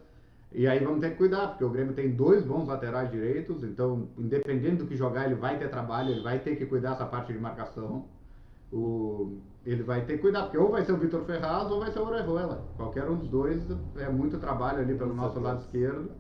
E 0.53 0.67
aí 0.67 0.79
vamos 0.83 1.01
ter 1.01 1.11
que 1.11 1.17
cuidar, 1.17 1.49
porque 1.49 1.65
o 1.65 1.71
Grêmio 1.71 1.93
tem 1.95 2.13
dois 2.13 2.45
bons 2.45 2.67
laterais 2.67 3.11
direitos, 3.11 3.63
então, 3.63 4.09
independente 4.17 4.77
do 4.77 4.87
que 4.87 4.97
jogar, 4.97 5.27
ele 5.27 5.35
vai 5.35 5.59
ter 5.59 5.69
trabalho, 5.69 6.11
ele 6.11 6.23
vai 6.23 6.39
ter 6.39 6.57
que 6.57 6.65
cuidar 6.65 6.93
dessa 6.93 7.05
parte 7.05 7.33
de 7.33 7.39
marcação. 7.39 8.07
O, 8.73 9.39
ele 9.65 9.83
vai 9.83 10.05
ter 10.05 10.15
que 10.15 10.23
cuidar, 10.23 10.45
porque 10.45 10.59
ou 10.59 10.71
vai 10.71 10.85
ser 10.85 10.93
o 10.93 10.97
Vitor 10.97 11.25
Ferraz 11.25 11.71
ou 11.71 11.81
vai 11.81 11.91
ser 11.91 11.99
o 11.99 12.07
Orejuela. 12.07 12.67
Qualquer 12.77 13.09
um 13.09 13.17
dos 13.17 13.29
dois 13.29 13.63
é 13.97 14.09
muito 14.09 14.39
trabalho 14.39 14.81
ali 14.81 14.95
pelo 14.95 15.15
nosso 15.15 15.39
lado 15.41 15.61
esquerdo. 15.61 16.11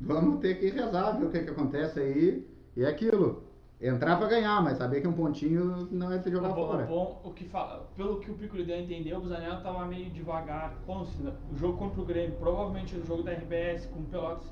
Vamos 0.00 0.40
ter 0.40 0.58
que 0.58 0.68
rezar, 0.70 1.12
ver 1.12 1.26
o 1.26 1.30
que, 1.30 1.40
que 1.40 1.50
acontece 1.50 2.00
aí. 2.00 2.46
E 2.76 2.84
é 2.84 2.88
aquilo. 2.88 3.45
Entrar 3.80 4.16
pra 4.16 4.26
ganhar, 4.26 4.62
mas 4.62 4.78
saber 4.78 5.02
que 5.02 5.08
um 5.08 5.12
pontinho 5.12 5.86
não 5.90 6.10
é 6.10 6.18
se 6.18 6.30
jogar 6.30 6.50
o 6.50 6.54
bom, 6.54 6.66
fora. 6.66 6.84
o 6.84 6.86
bom, 6.86 7.20
o 7.24 7.30
que 7.30 7.44
fala, 7.44 7.86
pelo 7.94 8.18
que 8.20 8.30
o 8.30 8.34
Piccoli 8.34 8.64
deu 8.64 8.74
a 8.74 8.78
entender, 8.78 9.14
o 9.14 9.28
Zanello 9.28 9.62
tava 9.62 9.84
meio 9.84 10.08
devagar. 10.08 10.74
Bom, 10.86 11.04
se 11.04 11.22
o 11.22 11.56
jogo 11.56 11.76
contra 11.76 12.00
o 12.00 12.04
Grêmio, 12.04 12.36
provavelmente 12.38 12.96
o 12.96 13.04
jogo 13.04 13.22
da 13.22 13.32
RBS 13.32 13.84
com 13.86 14.00
o 14.00 14.04
Pelotas 14.04 14.50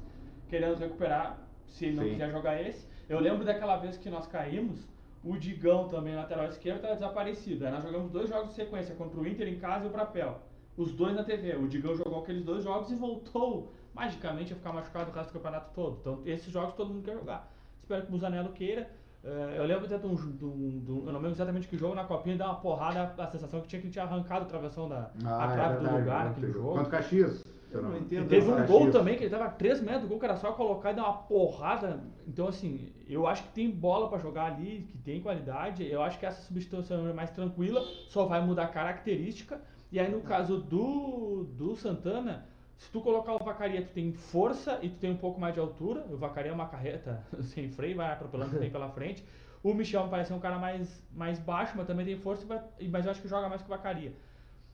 querendo 0.49 0.77
recuperar, 0.79 1.39
se 1.67 1.87
ele 1.87 1.97
não 1.97 2.05
Sim. 2.05 2.11
quiser 2.11 2.31
jogar 2.31 2.61
esse. 2.61 2.87
Eu 3.09 3.19
lembro 3.19 3.47
daquela 3.47 3.77
vez 3.77 3.97
que 3.97 4.11
nós 4.11 4.27
caímos, 4.27 4.87
o 5.25 5.39
Digão 5.39 5.89
também, 5.89 6.15
lateral 6.15 6.47
esquerdo, 6.47 6.77
estava 6.77 6.95
desaparecido. 6.95 7.65
Aí 7.65 7.73
nós 7.73 7.83
jogamos 7.83 8.11
dois 8.11 8.29
jogos 8.29 8.51
de 8.51 8.55
sequência, 8.55 8.95
contra 8.95 9.19
o 9.19 9.27
Inter 9.27 9.49
em 9.49 9.59
casa 9.59 9.87
e 9.87 9.89
o 9.89 9.91
Brapel. 9.91 10.39
Os 10.77 10.93
dois 10.93 11.15
na 11.15 11.25
TV. 11.25 11.57
O 11.57 11.67
Digão 11.67 11.97
jogou 11.97 12.21
aqueles 12.21 12.45
dois 12.45 12.63
jogos 12.63 12.91
e 12.91 12.95
voltou 12.95 13.73
magicamente 13.95 14.53
a 14.53 14.57
ficar 14.57 14.73
machucado 14.73 15.11
o 15.11 15.15
resto 15.15 15.31
do 15.31 15.39
campeonato 15.39 15.73
todo. 15.75 15.97
Então, 16.01 16.23
esses 16.27 16.53
jogos 16.53 16.75
todo 16.75 16.93
mundo 16.93 17.05
quer 17.05 17.15
jogar. 17.15 17.51
Espero 17.81 18.07
que 18.07 18.15
o 18.15 18.19
Zanello 18.19 18.51
queira. 18.51 18.91
Eh, 19.25 19.55
eu 19.57 19.65
lembro 19.65 19.87
até 19.87 19.97
de 19.97 20.07
um, 20.07 20.15
de 20.15 20.45
um- 20.45 20.81
de 20.85 20.93
um- 20.93 20.99
Eu 21.07 21.13
não 21.13 21.15
lembro 21.15 21.31
exatamente 21.31 21.67
que 21.67 21.79
jogo 21.79 21.95
na 21.95 22.05
copinha, 22.05 22.37
deu 22.37 22.45
uma 22.47 22.57
porrada, 22.57 23.15
a 23.17 23.27
sensação 23.27 23.61
que 23.63 23.69
tinha 23.69 23.81
que 23.81 23.87
ele 23.87 23.93
tinha 23.93 24.05
arrancado 24.05 24.45
a 24.45 24.49
travessão 24.49 24.87
da 24.89 25.11
Ah, 25.25 25.47
a 25.49 25.51
é 25.51 25.55
trave 25.55 25.75
do 25.77 25.81
verdade, 25.81 25.99
lugar 26.01 26.25
naquele 26.27 26.53
jogo. 26.53 26.69
Contra 26.69 26.83
o 26.83 26.91
Caxias. 26.91 27.43
Eu 27.71 27.83
não- 27.83 27.89
não 27.91 27.97
E 27.97 28.01
entendo. 28.03 28.29
teve 28.29 28.49
um 28.53 28.67
gol 28.67 28.91
também, 28.91 29.17
que 29.17 29.25
ele 29.25 29.31
tava 29.31 29.47
a 29.47 29.51
3 29.51 29.81
metros 29.81 30.03
do 30.03 30.09
gol, 30.09 30.19
que 30.21 30.25
era 30.27 30.37
só 30.37 30.53
colocar 30.53 30.93
e 30.93 30.95
dar 30.95 31.05
uma 31.05 31.15
porrada. 31.15 32.01
Então, 32.29 32.47
assim, 32.47 32.93
eu 33.09 33.27
acho 33.27 33.43
que 33.45 33.49
tem 33.49 33.69
bola 33.71 34.09
pra 34.09 34.19
jogar 34.19 34.45
ali, 34.53 34.87
que 34.93 34.99
tem 34.99 35.21
qualidade. 35.21 35.85
Eu 35.85 36.01
acho 36.03 36.19
que 36.19 36.27
essa 36.27 36.41
substituição 36.43 37.09
é 37.09 37.13
mais 37.13 37.31
tranquila, 37.31 37.81
só 38.09 38.27
vai 38.27 38.45
mudar 38.45 38.65
a 38.65 38.69
característica. 38.69 39.61
E 39.91 39.99
aí, 39.99 40.09
no 40.11 40.21
caso 40.21 40.59
do, 40.59 41.45
do 41.57 41.75
Santana, 41.75 42.47
se 42.77 42.91
tu 42.91 43.01
colocar 43.01 43.33
o 43.35 43.39
Vacaria, 43.39 43.83
tu 43.83 43.93
tem 43.93 44.13
força 44.13 44.79
e 44.83 44.89
tu 44.89 44.99
tem 44.99 45.11
um 45.11 45.17
pouco 45.17 45.41
mais 45.41 45.55
de 45.55 45.61
altura. 45.61 46.05
O 46.11 46.17
Vacaria 46.17 46.51
é 46.51 46.55
uma 46.55 46.69
carreta 46.69 47.25
sem 47.43 47.69
freio, 47.69 47.97
vai 47.97 48.13
atropelando 48.13 48.51
o 48.51 48.55
que 48.55 48.61
tem 48.61 48.71
pela 48.71 48.89
frente. 48.91 49.25
O 49.63 49.73
Michel 49.73 50.09
parece 50.09 50.29
ser 50.29 50.35
um 50.35 50.41
cara 50.41 50.59
mais, 50.59 51.03
mais 51.11 51.39
baixo, 51.39 51.73
mas 51.77 51.87
também 51.87 52.05
tem 52.05 52.19
força, 52.19 52.47
mas 52.91 53.05
eu 53.05 53.11
acho 53.11 53.23
que 53.23 53.29
joga 53.29 53.49
mais 53.49 53.63
que 53.63 53.67
o 53.67 53.71
Vacaria. 53.71 54.13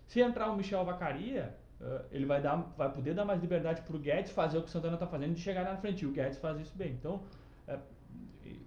Se 0.06 0.20
entrar 0.20 0.50
o 0.50 0.56
Michel 0.56 0.84
Vacaria, 0.84 1.54
eh, 1.80 2.04
ele 2.10 2.26
vai, 2.26 2.40
dar, 2.42 2.56
vai 2.76 2.90
poder 2.92 3.14
dar 3.14 3.24
mais 3.24 3.40
liberdade 3.40 3.82
pro 3.82 3.98
Guedes 3.98 4.32
fazer 4.32 4.58
o 4.58 4.62
que 4.62 4.68
o 4.68 4.70
Santana 4.70 4.96
tá 4.96 5.06
fazendo 5.06 5.34
de 5.34 5.40
chegar 5.40 5.62
na 5.62 5.76
frente. 5.76 6.04
E 6.04 6.06
o 6.06 6.10
Guedes 6.10 6.38
faz 6.38 6.58
isso 6.58 6.76
bem. 6.76 6.90
Então, 6.90 7.22
eh, 7.68 7.78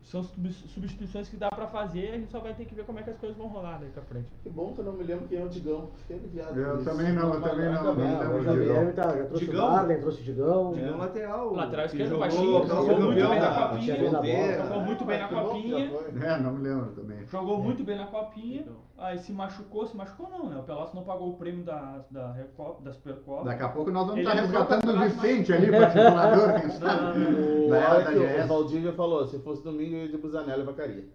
são 0.03 0.23
subs- 0.23 0.63
substituições 0.73 1.27
que 1.29 1.37
dá 1.37 1.49
pra 1.49 1.67
fazer, 1.67 2.09
a 2.09 2.17
gente 2.17 2.31
só 2.31 2.39
vai 2.39 2.53
ter 2.53 2.65
que 2.65 2.75
ver 2.75 2.85
como 2.85 2.99
é 2.99 3.03
que 3.03 3.09
as 3.09 3.17
coisas 3.17 3.37
vão 3.37 3.47
rolar 3.47 3.77
daí 3.79 3.89
pra 3.89 4.03
frente. 4.03 4.27
Que 4.43 4.49
bom 4.49 4.73
que 4.73 4.79
eu 4.79 4.85
não 4.85 4.93
me 4.93 5.03
lembro 5.03 5.27
quem 5.27 5.39
é 5.39 5.43
o 5.43 5.49
Digão. 5.49 5.89
Aliviado. 6.09 6.59
Eu 6.59 6.75
isso. 6.75 6.85
também 6.89 7.11
não, 7.13 7.33
eu 7.33 7.41
também 7.41 7.65
não, 7.71 7.95
não 7.95 8.03
É, 8.05 8.19
lembro 8.19 8.35
o 8.39 8.43
do 8.43 8.51
Guilherme 8.59 8.89
Digão. 8.91 8.93
tá, 9.05 9.17
já 9.17 9.25
trouxe 9.25 9.45
Digão? 9.45 9.65
o 9.67 9.71
Darden, 9.71 9.99
trouxe 10.01 10.21
o 10.21 10.23
Digão. 10.23 10.73
Digão 10.73 10.97
lateral. 10.97 11.47
O 11.51 11.55
lateral 11.55 11.85
que 11.87 11.91
esquerdo, 11.93 12.19
baixinho, 12.19 12.67
jogou 12.67 12.99
muito 12.99 13.25
bem 13.29 13.39
na 13.39 13.67
copinha. 13.69 13.95
Jogou 13.97 14.81
muito 14.81 15.05
bem 15.05 15.19
na 15.19 15.27
copinha. 15.27 15.91
É, 16.23 16.39
não 16.39 16.53
me 16.53 16.67
lembro 16.67 16.91
também. 16.91 17.25
Jogou 17.25 17.57
muito 17.63 17.83
bem 17.83 17.97
na 17.97 18.07
copinha. 18.07 18.65
Aí 19.03 19.19
se 19.19 19.33
machucou, 19.33 19.85
se 19.85 19.97
machucou 19.97 20.29
não, 20.29 20.49
né? 20.49 20.57
O 20.57 20.63
Pelotas 20.63 20.93
não 20.93 21.03
pagou 21.03 21.31
o 21.31 21.33
prêmio 21.35 21.65
da, 21.65 22.05
da, 22.09 22.31
Recopa, 22.31 22.81
da 22.81 22.93
Supercopa. 22.93 23.43
Daqui 23.43 23.61
a 23.61 23.67
pouco 23.67 23.91
nós 23.91 24.07
vamos 24.07 24.21
Ele 24.21 24.29
estar 24.29 24.41
resgatando 24.41 24.93
o 24.93 24.99
Vicente 25.01 25.51
ali 25.51 25.67
para 25.67 25.91
simulador, 25.91 26.53
quem 26.61 26.67
Não, 26.69 26.79
sabe. 26.79 27.19
não, 27.19 27.31
não. 27.31 27.67
O, 27.67 28.23
o 28.23 28.37
GS. 28.39 28.47
Valdívia 28.47 28.93
falou, 28.93 29.27
se 29.27 29.39
fosse 29.39 29.61
domingo 29.61 29.95
eu 29.95 30.05
ia 30.05 30.07
de 30.07 30.17
Busanello 30.17 30.61
e 30.61 30.65
Vacaria. 30.65 31.05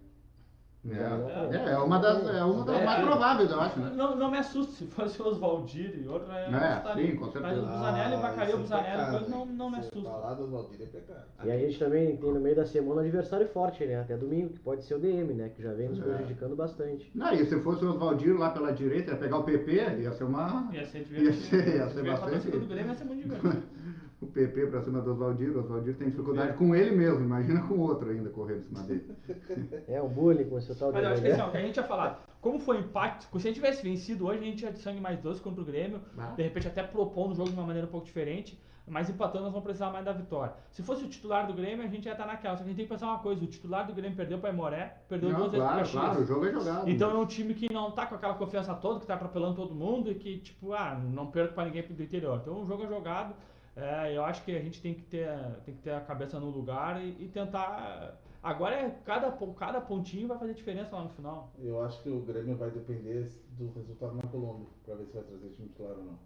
É, 0.91 1.71
é 1.71 1.77
uma 1.77 1.99
das, 1.99 2.27
é 2.27 2.43
uma 2.43 2.65
das 2.65 2.75
É, 2.81 2.85
mais 2.85 2.99
é. 3.01 3.05
prováveis, 3.05 3.51
eu 3.51 3.59
acho, 3.61 3.79
né? 3.79 3.91
Não, 3.95 4.15
não 4.15 4.31
me 4.31 4.37
assusta, 4.37 4.73
se 4.73 4.85
fosse 4.87 5.21
o 5.21 5.27
Oswaldir 5.27 5.93
e 5.99 6.05
eu 6.05 6.15
É, 6.15 6.55
assustaria. 6.73 7.07
sim, 7.11 7.15
com 7.15 7.31
certeza. 7.31 7.41
Mas 7.41 7.57
o 7.57 7.65
Busanelli, 7.77 8.15
o 8.15 8.19
Vacaria, 8.19 8.55
o 8.55 8.59
é 8.59 9.09
coisa 9.11 9.29
não, 9.29 9.45
não 9.45 9.69
me 9.69 9.77
assusta. 9.77 10.01
Falar 10.09 10.33
do 10.33 10.47
Valdir 10.47 10.81
é 10.81 10.85
pecado. 10.85 11.23
E 11.43 11.51
a 11.51 11.57
gente 11.57 11.79
também 11.79 12.17
tem 12.17 12.33
no 12.33 12.39
meio 12.39 12.55
da 12.55 12.65
semana 12.65 13.01
um 13.01 13.03
adversário 13.03 13.47
forte, 13.49 13.85
né? 13.85 13.99
Até 14.01 14.17
domingo, 14.17 14.49
que 14.53 14.59
pode 14.59 14.83
ser 14.83 14.95
o 14.95 14.99
DM, 14.99 15.33
né? 15.33 15.49
Que 15.49 15.61
já 15.61 15.73
vem 15.73 15.89
nos 15.89 15.99
É. 15.99 16.03
prejudicando 16.03 16.55
bastante. 16.55 17.11
Não, 17.13 17.33
e 17.33 17.45
se 17.45 17.59
fosse 17.61 17.83
o 17.85 17.89
Oswaldir 17.89 18.37
lá 18.37 18.49
pela 18.51 18.71
direita, 18.71 19.11
ia 19.11 19.17
pegar 19.17 19.37
o 19.37 19.43
PP, 19.43 19.71
ia 19.99 20.11
ser 20.11 20.23
uma. 20.23 20.69
Ia 20.73 20.85
ser 20.85 20.99
Ia 21.11 21.33
ser- 21.33 21.75
ia 21.75 21.87
ser 21.87 21.93
Se 21.95 22.01
viesse 22.01 22.21
pra 22.21 22.31
bastante- 22.31 22.57
do 22.57 22.65
Grêmio, 22.67 22.87
ia 22.91 22.95
ser 22.95 23.03
muito 23.05 23.23
divertido. 23.23 23.63
O 24.21 24.27
PP 24.27 24.67
pra 24.67 24.81
cima 24.81 25.01
do 25.01 25.11
Oswaldir. 25.11 25.55
O 25.55 25.59
Oswaldir 25.59 25.95
tem 25.95 26.09
dificuldade 26.09 26.57
com 26.57 26.75
ele 26.75 26.95
mesmo, 26.95 27.23
imagina 27.23 27.61
com 27.61 27.75
o 27.75 27.79
outro 27.79 28.09
ainda 28.09 28.29
correndo 28.29 28.59
em 28.59 28.63
cima 28.63 28.83
dele. 28.83 29.15
É 29.87 30.01
um 30.01 30.09
bullying 30.09 30.45
com 30.45 30.57
esse 30.57 30.75
tal 30.75 30.91
Mas 30.91 31.03
eu 31.03 31.09
acho 31.09 31.21
que 31.21 31.27
assim, 31.29 31.41
ó, 31.41 31.47
o 31.47 31.51
que 31.51 31.57
a 31.57 31.61
gente 31.61 31.77
ia 31.77 31.83
falar, 31.83 32.25
como 32.41 32.59
foi 32.59 32.77
o 32.77 32.79
empate, 32.81 33.25
se 33.25 33.37
a 33.37 33.39
gente 33.39 33.55
tivesse 33.55 33.81
vencido 33.81 34.27
hoje, 34.27 34.39
a 34.39 34.43
gente 34.43 34.63
ia 34.63 34.71
de 34.71 34.79
sangue 34.79 34.99
mais 34.99 35.19
doce 35.19 35.41
contra 35.41 35.61
o 35.61 35.65
Grêmio, 35.65 36.01
de 36.35 36.43
repente 36.43 36.67
até 36.67 36.83
propondo 36.83 37.31
o 37.31 37.35
jogo 37.35 37.49
de 37.49 37.55
uma 37.55 37.65
maneira 37.65 37.87
um 37.87 37.91
pouco 37.91 38.05
diferente, 38.05 38.59
mas 38.89 39.09
empatando 39.09 39.43
nós 39.43 39.53
vamos 39.53 39.63
precisar 39.63 39.91
mais 39.91 40.03
da 40.03 40.11
vitória. 40.11 40.53
Se 40.71 40.81
fosse 40.81 41.05
o 41.05 41.07
titular 41.07 41.47
do 41.47 41.53
Grêmio, 41.53 41.85
a 41.85 41.87
gente 41.87 42.05
ia 42.05 42.11
estar 42.11 42.25
naquela, 42.25 42.57
só 42.57 42.63
que 42.63 42.69
a 42.69 42.73
gente 42.73 42.77
tem 42.77 42.85
que 42.85 42.91
pensar 42.91 43.07
uma 43.07 43.19
coisa, 43.19 43.43
o 43.43 43.47
titular 43.47 43.85
do 43.85 43.93
Grêmio 43.93 44.17
perdeu 44.17 44.39
para 44.39 44.49
Imoré, 44.49 44.97
perdeu 45.07 45.29
Não, 45.29 45.39
duas 45.39 45.51
vezes 45.51 45.65
claro, 45.65 45.79
pro 45.79 45.85
Caxias. 45.85 46.03
claro, 46.03 46.21
o 46.21 46.25
jogo 46.25 46.45
é 46.45 46.51
jogado. 46.51 46.89
Então 46.89 47.11
é 47.11 47.15
um 47.15 47.25
time 47.25 47.53
que 47.53 47.71
não 47.71 47.91
tá 47.91 48.05
com 48.05 48.15
aquela 48.15 48.33
confiança 48.33 48.73
toda, 48.73 48.99
que 48.99 49.05
tá 49.05 49.13
atropelando 49.13 49.55
todo 49.55 49.75
mundo 49.75 50.11
e 50.11 50.15
que, 50.15 50.39
tipo, 50.39 50.73
ah, 50.73 50.95
não 50.95 51.27
perco 51.27 51.53
pra 51.53 51.65
ninguém 51.65 51.83
do 51.83 52.03
interior. 52.03 52.39
Então 52.41 52.61
o 52.61 52.65
jogo 52.65 52.83
é 52.83 52.87
jogado. 52.87 53.35
É, 53.75 54.15
eu 54.15 54.23
acho 54.23 54.43
que 54.43 54.55
a 54.55 54.61
gente 54.61 54.81
tem 54.81 54.93
que 54.93 55.03
ter, 55.03 55.29
tem 55.65 55.75
que 55.75 55.81
ter 55.81 55.91
a 55.91 56.01
cabeça 56.01 56.39
no 56.39 56.49
lugar 56.49 57.01
e, 57.01 57.15
e 57.19 57.27
tentar. 57.29 58.17
Agora 58.41 58.75
é 58.75 58.89
cada, 59.05 59.31
cada 59.57 59.81
pontinho 59.81 60.27
vai 60.27 60.37
fazer 60.37 60.53
diferença 60.53 60.95
lá 60.95 61.03
no 61.03 61.09
final. 61.09 61.51
Eu 61.59 61.81
acho 61.83 62.01
que 62.01 62.09
o 62.09 62.21
Grêmio 62.21 62.55
vai 62.55 62.71
depender 62.71 63.29
do 63.57 63.71
resultado 63.73 64.15
na 64.15 64.23
Colômbia, 64.23 64.67
pra 64.85 64.95
ver 64.95 65.05
se 65.05 65.13
vai 65.13 65.23
trazer 65.23 65.49
time 65.49 65.67
titular 65.67 65.97
ou 65.97 66.03
não. 66.03 66.19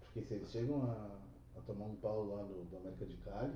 Porque 0.00 0.22
se 0.22 0.34
eles 0.34 0.50
chegam 0.50 0.82
a, 0.82 1.58
a 1.58 1.60
tomar 1.62 1.84
um 1.84 1.94
pau 1.96 2.24
lá 2.26 2.42
no, 2.42 2.64
do 2.64 2.76
América 2.76 3.04
de 3.06 3.16
Cali, 3.18 3.52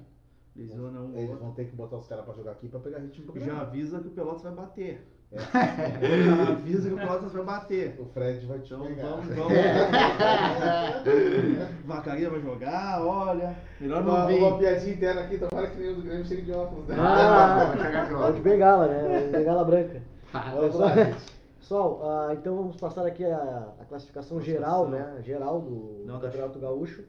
um 0.57 0.61
eles 0.61 1.31
outro. 1.31 1.45
vão 1.45 1.55
ter 1.55 1.65
que 1.67 1.75
botar 1.75 1.97
os 1.97 2.07
caras 2.07 2.25
pra 2.25 2.35
jogar 2.35 2.53
aqui 2.53 2.69
pra 2.69 2.81
pegar 2.81 2.99
ritmo 2.99 3.33
Já 3.41 3.61
avisa 3.61 4.01
que 4.01 4.09
o 4.09 4.13
Pelotas 4.13 4.43
vai 4.43 4.53
bater. 4.53 5.05
É. 5.35 5.39
Avisa 6.53 6.89
que 6.89 6.95
o 6.95 6.99
Pelotas 6.99 7.33
vai 7.33 7.43
bater. 7.45 7.97
O 7.99 8.05
Fred 8.07 8.47
vai 8.47 8.59
te 8.61 8.73
Então 8.73 8.87
pegar. 8.87 9.03
vamos, 9.09 9.27
vamos. 9.35 9.53
Vacaria 11.85 12.31
vai 12.31 12.41
jogar, 12.41 13.05
olha. 13.05 13.57
Melhor 13.81 14.05
não 14.05 14.27
vir. 14.27 14.39
uma 14.39 14.59
piadinha 14.59 14.95
interna 14.95 15.21
aqui, 15.23 15.39
tomara 15.39 15.69
que 15.71 15.81
nenhum 15.81 15.95
do 15.97 16.03
Grêmio 16.03 16.25
chegue 16.25 16.43
de 16.43 16.53
óculos, 16.53 16.87
né? 16.87 16.97
Ah, 16.99 18.31
de 18.35 18.41
bengala, 18.41 18.87
né? 18.87 19.29
Bengala 19.33 19.65
branca. 19.65 20.03
Vamos 20.33 20.75
lá, 20.77 20.95
gente. 20.95 21.35
Pessoal, 21.59 22.01
ah, 22.05 22.35
então 22.35 22.57
vamos 22.57 22.77
passar 22.77 23.07
aqui 23.07 23.25
a, 23.25 23.69
a 23.81 23.85
classificação 23.87 24.41
geral, 24.41 24.89
né? 24.89 25.17
Geral 25.23 25.61
do, 25.61 26.03
Não, 26.05 26.21
Campeonato 26.21 26.59
Gaúcho. 26.59 27.03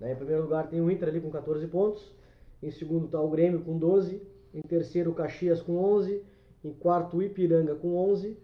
Né, 0.00 0.12
Em 0.12 0.16
primeiro 0.16 0.42
lugar 0.42 0.66
tem 0.66 0.80
o 0.80 0.90
Inter 0.90 1.08
ali 1.08 1.20
com 1.20 1.30
14 1.30 1.66
pontos. 1.68 2.12
Em 2.62 2.70
segundo 2.70 3.06
está 3.06 3.20
o 3.20 3.30
Grêmio 3.30 3.60
com 3.60 3.78
12. 3.78 4.20
Em 4.52 4.60
terceiro 4.62 5.12
o 5.12 5.14
Caxias 5.14 5.62
com 5.62 5.76
11. 5.76 6.22
Em 6.64 6.72
quarto 6.72 7.16
o 7.16 7.22
Ipiranga 7.22 7.74
com 7.74 7.96
11. 7.96 8.36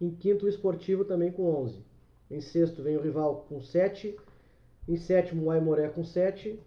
Em 0.00 0.10
quinto 0.10 0.46
o 0.46 0.48
Esportivo 0.48 1.04
também 1.04 1.30
com 1.30 1.44
11. 1.62 1.84
Em 2.30 2.40
sexto 2.40 2.82
vem 2.82 2.96
o 2.96 3.02
Rival 3.02 3.46
com 3.48 3.60
7. 3.60 4.16
Em 4.88 4.96
sétimo 4.96 5.44
o 5.44 5.50
Aimoré 5.50 5.88
com 5.88 6.04
7. 6.04 6.58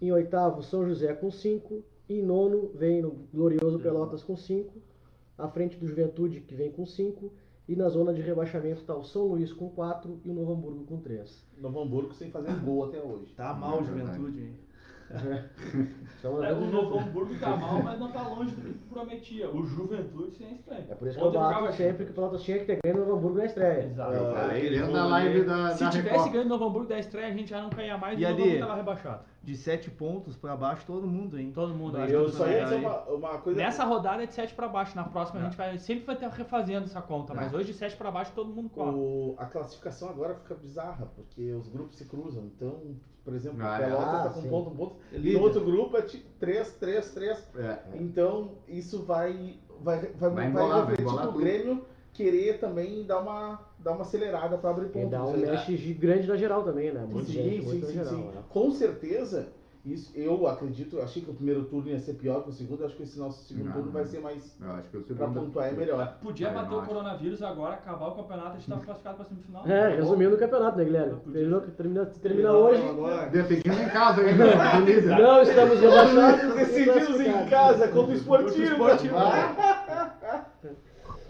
Em 0.00 0.12
oitavo 0.12 0.62
São 0.62 0.86
José 0.86 1.12
com 1.14 1.30
5. 1.30 1.82
E 2.08 2.18
em 2.18 2.22
nono 2.22 2.70
vem 2.74 3.04
o 3.04 3.14
glorioso 3.32 3.78
Pelotas 3.78 4.22
com 4.22 4.36
5. 4.36 4.72
À 5.38 5.48
frente 5.48 5.76
do 5.76 5.86
Juventude 5.86 6.40
que 6.40 6.54
vem 6.54 6.70
com 6.70 6.84
5. 6.84 7.32
E 7.68 7.76
na 7.76 7.88
zona 7.88 8.12
de 8.12 8.20
rebaixamento 8.20 8.80
está 8.80 8.96
o 8.96 9.04
São 9.04 9.26
Luís 9.26 9.52
com 9.52 9.70
4 9.70 10.20
e 10.24 10.28
o 10.28 10.34
Novo 10.34 10.52
Hamburgo 10.52 10.84
com 10.84 10.98
3. 10.98 11.46
Novo 11.58 11.80
Hamburgo 11.80 12.12
sem 12.14 12.30
fazer 12.30 12.52
gol 12.64 12.86
até 12.86 13.00
hoje. 13.00 13.32
Tá 13.36 13.54
mal 13.54 13.80
o 13.80 13.84
juventude, 13.84 14.40
hein? 14.40 14.54
Então, 16.18 16.44
É, 16.44 16.52
o 16.52 16.60
Novo 16.66 16.98
Hamburgo 16.98 17.34
tá 17.38 17.56
mal, 17.56 17.82
mas 17.82 17.98
não 17.98 18.12
tá 18.12 18.22
longe 18.28 18.54
do 18.54 18.60
que 18.62 18.78
prometia. 18.90 19.50
O 19.50 19.64
Juventude 19.64 20.36
sem 20.36 20.52
estranho. 20.54 20.84
É 20.88 20.94
por 20.94 21.08
isso 21.08 21.18
que 21.18 21.24
eu 21.24 21.32
bato 21.32 21.72
sempre 21.72 22.04
que 22.04 22.10
o 22.10 22.14
Pelotas 22.14 22.42
tinha 22.42 22.58
que 22.58 22.64
ter 22.66 22.78
ganho 22.84 22.96
no 22.98 23.06
Novo 23.06 23.18
Hamburgo 23.18 23.38
na 23.38 23.44
estreia. 23.46 23.84
Exato. 23.86 24.12
Eu 24.12 24.30
Ah, 24.30 24.34
falei 24.34 24.56
aquele 24.58 24.70
dentro 24.78 24.86
jogo 24.86 24.92
da 24.92 25.02
ali. 25.02 25.10
live 25.10 25.44
da, 25.44 25.70
Se 25.74 25.84
da 25.84 25.90
tivesse 25.90 26.28
ganho 26.30 26.44
no 26.44 26.50
Novo 26.50 26.64
Hamburgo 26.66 26.88
da 26.88 26.98
estreia, 26.98 27.28
a 27.28 27.32
gente 27.32 27.48
já 27.50 27.62
não 27.62 27.70
caía 27.70 27.96
mais 27.96 28.18
E 28.18 28.22
e 28.22 28.26
o 28.26 28.28
Novo? 28.30 28.42
Hamburgo 28.42 28.60
tava 28.60 28.74
rebaixado. 28.76 29.24
De 29.42 29.56
sete 29.56 29.90
pontos 29.90 30.36
pra 30.36 30.54
baixo, 30.54 30.84
todo 30.86 31.06
mundo, 31.06 31.38
hein? 31.38 31.50
Todo 31.54 31.74
mundo. 31.74 31.96
Eu 31.96 32.28
só 32.28 32.44
ia 32.46 32.52
ganhar 32.52 32.64
dizer 32.64 32.76
uma, 32.76 33.02
uma 33.04 33.38
coisa. 33.38 33.58
Nessa 33.58 33.84
rodada 33.84 34.22
é 34.22 34.26
de 34.26 34.34
7 34.34 34.54
pra 34.54 34.68
baixo, 34.68 34.94
na 34.94 35.04
próxima 35.04 35.40
a 35.40 35.42
É. 35.42 35.46
gente 35.46 35.56
vai 35.56 35.78
sempre 35.78 36.04
vai 36.04 36.14
estar 36.14 36.28
refazendo 36.28 36.84
essa 36.84 37.00
conta, 37.00 37.32
mas 37.32 37.50
É. 37.52 37.56
hoje 37.56 37.72
de 37.72 37.78
7 37.78 37.96
pra 37.96 38.10
baixo 38.10 38.32
todo 38.34 38.52
mundo 38.52 38.68
corre. 38.68 38.90
O, 38.94 39.34
a 39.38 39.46
classificação 39.46 40.10
agora 40.10 40.34
fica 40.34 40.54
bizarra, 40.54 41.06
porque 41.16 41.52
os 41.54 41.68
grupos 41.68 41.96
se 41.96 42.04
cruzam. 42.04 42.44
Então, 42.44 42.80
por 43.24 43.34
exemplo, 43.34 43.58
Ah, 43.62 43.76
o. 43.76 43.78
Pelotas 43.78 44.08
Ah, 44.14 44.22
tá 44.24 44.28
com 44.30 44.40
sim. 44.40 44.46
um 44.46 44.50
ponto, 44.50 44.70
um 44.70 44.76
ponto. 44.76 44.96
É 45.12 45.16
E 45.16 45.18
líder. 45.18 45.38
no 45.38 45.44
outro 45.44 45.64
grupo 45.64 45.96
é 45.96 46.02
3, 46.38 46.72
3, 46.74 47.10
3. 47.12 47.48
É. 47.56 47.78
Então, 47.94 48.52
isso 48.68 49.02
vai, 49.02 49.58
vai, 49.80 50.00
vai, 50.12 50.30
vai, 50.30 50.46
embolar, 50.48 50.86
vai 50.86 50.96
refletir 50.96 51.14
pro 51.16 51.26
tudo. 51.26 51.38
Grêmio 51.38 51.84
querer 52.12 52.58
também 52.58 53.04
dar 53.06 53.20
uma, 53.20 53.60
dar 53.78 53.92
uma 53.92 54.02
acelerada 54.02 54.58
para 54.58 54.70
abrir 54.70 54.86
E 54.86 54.88
pontos. 54.90 55.10
dá 55.10 55.24
um 55.24 55.36
né? 55.36 55.50
mexe 55.52 55.76
grande 55.94 56.26
na 56.26 56.36
geral 56.36 56.64
também, 56.64 56.92
né? 56.92 57.06
Muito 57.08 57.26
Sim, 57.26 57.32
gente, 57.34 57.60
sim, 57.62 57.66
muito 57.68 57.86
sim, 57.86 57.92
geral. 57.92 58.08
sim. 58.14 58.22
né? 58.24 58.42
Com 58.48 58.70
certeza, 58.72 59.48
isso, 59.84 60.12
eu 60.14 60.46
acredito, 60.46 61.00
achei 61.00 61.22
que 61.22 61.30
o 61.30 61.34
primeiro 61.34 61.64
turno 61.64 61.88
ia 61.88 61.98
ser 61.98 62.12
pior 62.14 62.42
que 62.42 62.50
o 62.50 62.52
segundo, 62.52 62.84
acho 62.84 62.94
que 62.96 63.02
esse 63.02 63.18
nosso 63.18 63.42
segundo 63.44 63.66
Não, 63.66 63.72
turno 63.72 63.90
vai 63.90 64.04
ser 64.04 64.20
mais. 64.20 64.54
Eu 64.60 64.70
acho 64.72 64.88
que 64.90 64.96
o 64.98 65.02
Pra 65.02 65.16
segundo. 65.26 65.40
pontuar 65.46 65.68
é 65.68 65.72
melhor. 65.72 66.18
Podia 66.22 66.48
Ah, 66.48 66.50
eu 66.50 66.54
bater 66.54 66.74
o 66.74 66.78
acho. 66.78 66.88
coronavírus 66.88 67.42
agora, 67.42 67.74
acabar 67.74 68.08
o 68.08 68.14
campeonato, 68.14 68.48
a 68.48 68.58
gente 68.58 68.68
tava 68.68 68.84
classificado 68.84 69.16
pra 69.16 69.24
semifinal. 69.24 69.66
É, 69.66 69.96
resumindo 69.96 70.34
o 70.34 70.38
campeonato, 70.38 70.76
né, 70.78 70.84
Guilherme? 70.84 71.16
Podia 71.20 71.60
ser. 71.60 71.70
termina, 71.72 72.06
termina 72.06 72.52
hoje. 72.52 72.82
Agora, 72.88 73.26
Decidindo 73.30 73.80
em 73.82 73.88
casa 73.88 74.20
ainda. 74.20 74.44
Não 75.18 75.42
estamos 75.42 75.80
rebaixados. 75.80 76.54
Decidimos 76.56 77.20
em 77.20 77.48
casa 77.48 77.88
contra 77.88 78.12
o 78.12 78.16
esportivo. 78.16 78.62
Esportivo. 78.64 79.14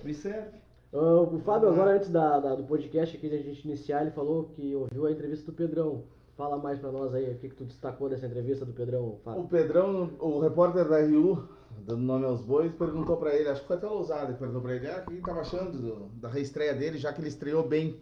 me 0.05 0.15
serve. 0.15 0.59
Ah, 0.93 1.21
o 1.23 1.39
Fábio, 1.45 1.69
agora 1.69 1.93
antes 1.95 2.09
da, 2.09 2.41
da- 2.41 2.55
do 2.57 2.65
podcast 2.65 3.17
aqui, 3.17 3.29
da 3.29 3.37
gente 3.37 3.65
iniciar, 3.65 4.03
ele 4.03 4.11
falou 4.11 4.45
que 4.57 4.75
ouviu 4.75 5.07
a 5.07 5.13
entrevista 5.13 5.47
do 5.47 5.53
Pedrão. 5.53 6.03
Fala 6.41 6.57
mais 6.57 6.79
pra 6.79 6.91
nós 6.91 7.13
aí, 7.13 7.31
o 7.31 7.39
que, 7.39 7.51
que 7.51 7.55
tu 7.55 7.67
destacou 7.67 8.09
dessa 8.09 8.25
entrevista 8.25 8.65
do 8.65 8.73
Pedrão, 8.73 9.21
Fábio? 9.23 9.43
O 9.43 9.47
Pedrão, 9.47 10.11
o 10.19 10.41
repórter 10.41 10.89
da 10.89 10.99
RU, 10.99 11.47
dando 11.85 12.01
nome 12.01 12.25
aos 12.25 12.41
bois, 12.41 12.73
perguntou 12.73 13.19
pra 13.19 13.37
ele, 13.37 13.51
acho 13.51 13.61
que 13.61 13.67
foi 13.67 13.77
até 13.77 13.87
ousado, 13.87 14.33
perguntou 14.39 14.63
pra 14.63 14.75
ele, 14.75 14.87
ah, 14.89 15.03
o 15.03 15.05
que 15.05 15.13
ele 15.13 15.21
tava 15.21 15.43
achando 15.43 15.77
do- 15.79 16.09
da 16.19 16.31
reestreia 16.31 16.73
dele, 16.73 16.97
já 16.97 17.13
que 17.13 17.21
ele 17.21 17.29
estreou 17.29 17.69
bem. 17.69 18.01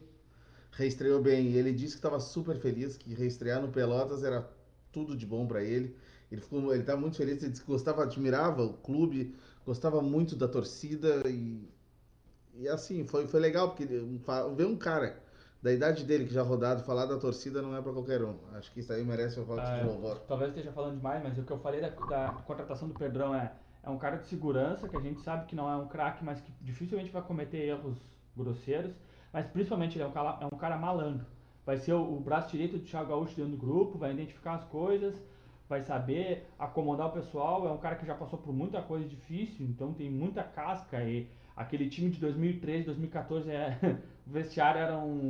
Reestreou 0.70 1.20
bem. 1.20 1.48
E 1.48 1.56
ele 1.58 1.72
disse 1.72 1.94
que 1.94 1.98
estava 1.98 2.20
super 2.20 2.56
feliz, 2.60 2.96
que 2.96 3.12
reestrear 3.12 3.60
no 3.60 3.72
Pelotas 3.72 4.22
era 4.22 4.48
tudo 4.92 5.16
de 5.16 5.26
bom 5.26 5.44
pra 5.44 5.64
ele. 5.64 5.96
Ele 6.30 6.40
ficou, 6.40 6.72
ele 6.72 6.84
tá 6.84 6.96
muito 6.96 7.16
feliz, 7.16 7.42
ele 7.42 7.50
disse 7.50 7.64
que 7.64 7.72
gostava, 7.72 8.04
admirava 8.04 8.62
o 8.62 8.74
clube, 8.74 9.34
gostava 9.66 10.00
muito 10.00 10.36
da 10.36 10.46
torcida 10.46 11.22
e, 11.28 11.68
e 12.54 12.68
assim, 12.68 13.04
foi, 13.04 13.26
foi 13.26 13.40
legal, 13.40 13.70
porque 13.70 13.84
ver 13.84 14.64
um 14.64 14.76
cara 14.76 15.26
da 15.62 15.72
idade 15.72 16.04
dele, 16.04 16.24
que 16.26 16.32
já 16.32 16.42
rodado, 16.42 16.82
falar 16.84 17.06
da 17.06 17.18
torcida 17.18 17.60
não 17.60 17.76
é 17.76 17.82
pra 17.82 17.92
qualquer 17.92 18.22
um. 18.22 18.36
Acho 18.54 18.70
que 18.72 18.80
isso 18.80 18.92
aí 18.92 19.04
merece 19.04 19.40
um 19.40 19.44
voto 19.44 19.60
É, 19.60 19.80
de 19.80 19.86
louvor. 19.86 20.18
Talvez 20.20 20.50
esteja 20.50 20.72
falando 20.72 20.96
demais, 20.96 21.22
mas 21.22 21.36
o 21.38 21.42
que 21.42 21.50
eu 21.52 21.58
falei 21.58 21.80
da, 21.80 21.88
da 21.88 22.32
contratação 22.46 22.88
do 22.88 22.94
Pedrão 22.94 23.34
é, 23.34 23.52
é 23.82 23.90
um 23.90 23.98
cara 23.98 24.16
de 24.18 24.26
segurança, 24.26 24.88
que 24.88 24.96
a 24.96 25.00
gente 25.00 25.20
sabe 25.20 25.46
que 25.46 25.56
não 25.56 25.68
é 25.70 25.76
um 25.76 25.88
craque, 25.88 26.24
mas 26.24 26.40
que 26.40 26.52
dificilmente 26.60 27.10
vai 27.10 27.22
cometer 27.22 27.58
erros 27.58 27.96
grosseiros, 28.36 28.94
mas 29.32 29.46
principalmente 29.46 29.96
ele 29.96 30.04
é 30.04 30.06
um 30.06 30.12
cara, 30.12 30.38
é 30.40 30.46
um 30.46 30.58
cara 30.58 30.76
malandro. 30.76 31.26
Vai 31.66 31.76
ser 31.76 31.92
o, 31.92 32.00
o 32.16 32.20
braço 32.20 32.50
direito 32.52 32.78
do 32.78 32.84
Thiago 32.84 33.08
Gaúcho 33.10 33.34
dentro 33.36 33.50
do 33.52 33.56
grupo, 33.56 33.98
vai 33.98 34.12
identificar 34.12 34.54
as 34.54 34.64
coisas, 34.64 35.20
vai 35.68 35.82
saber 35.82 36.48
acomodar 36.58 37.08
o 37.08 37.12
pessoal, 37.12 37.66
é 37.66 37.70
um 37.72 37.78
cara 37.78 37.96
que 37.96 38.06
já 38.06 38.14
passou 38.14 38.38
por 38.38 38.54
muita 38.54 38.80
coisa 38.80 39.06
difícil, 39.06 39.66
então 39.66 39.92
tem 39.92 40.08
muita 40.08 40.42
casca 40.42 41.02
e 41.02 41.28
aquele 41.58 41.88
time 41.88 42.10
de 42.10 42.20
2013, 42.20 42.84
2014 42.86 43.50
é, 43.50 43.78
o 44.26 44.30
vestiário 44.30 44.80
era 44.80 44.96
um 44.96 45.28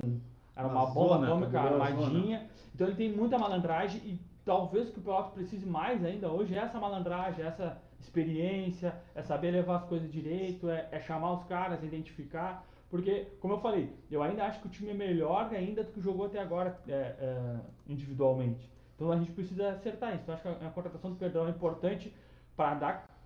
era 0.55 0.67
uma, 0.67 0.85
Uma 0.85 0.91
bomba 0.93 1.15
zona, 1.15 1.27
atômica 1.27 1.63
zona. 1.63 1.85
armadinha. 1.85 2.47
Então 2.75 2.87
ele 2.87 2.97
tem 2.97 3.13
muita 3.13 3.39
malandragem 3.39 4.01
e 4.05 4.19
talvez 4.45 4.89
o 4.89 4.93
que 4.93 4.99
o 4.99 5.03
Pelotas 5.03 5.33
precise 5.33 5.65
mais 5.65 6.05
ainda 6.05 6.29
hoje 6.29 6.55
é 6.55 6.59
essa 6.59 6.79
malandragem, 6.81 7.45
essa 7.45 7.81
experiência, 8.01 8.95
é 9.15 9.23
saber 9.23 9.53
levar 9.53 9.77
as 9.77 9.85
coisas 9.85 10.11
direito, 10.11 10.69
é, 10.69 10.89
é 10.91 11.01
chamar 11.01 11.33
os 11.33 11.45
caras, 11.45 11.83
identificar. 11.83 12.65
Porque, 12.91 13.29
como 13.41 13.55
eu 13.55 13.61
falei, 13.61 13.93
eu 14.11 14.23
ainda 14.23 14.45
acho 14.45 14.61
que 14.61 14.67
o 14.67 14.71
time 14.71 14.91
é 14.91 14.95
melhor 14.95 15.49
ainda 15.53 15.85
do 15.85 15.93
que 15.93 16.01
jogou 16.01 16.27
até 16.27 16.41
agora 16.41 16.79
é, 16.89 16.93
é, 16.93 17.57
individualmente. 17.87 18.69
Então 18.97 19.13
a 19.13 19.17
gente 19.17 19.31
precisa 19.31 19.71
acertar 19.71 20.15
isso. 20.15 20.23
Então, 20.23 20.35
acho 20.35 20.43
que 20.43 20.49
a, 20.49 20.69
a 20.69 20.71
contratação 20.71 21.11
do 21.11 21.17
Perdão 21.17 21.47
é 21.47 21.51
importante 21.51 22.13
para 22.57 22.75
dar 22.75 23.18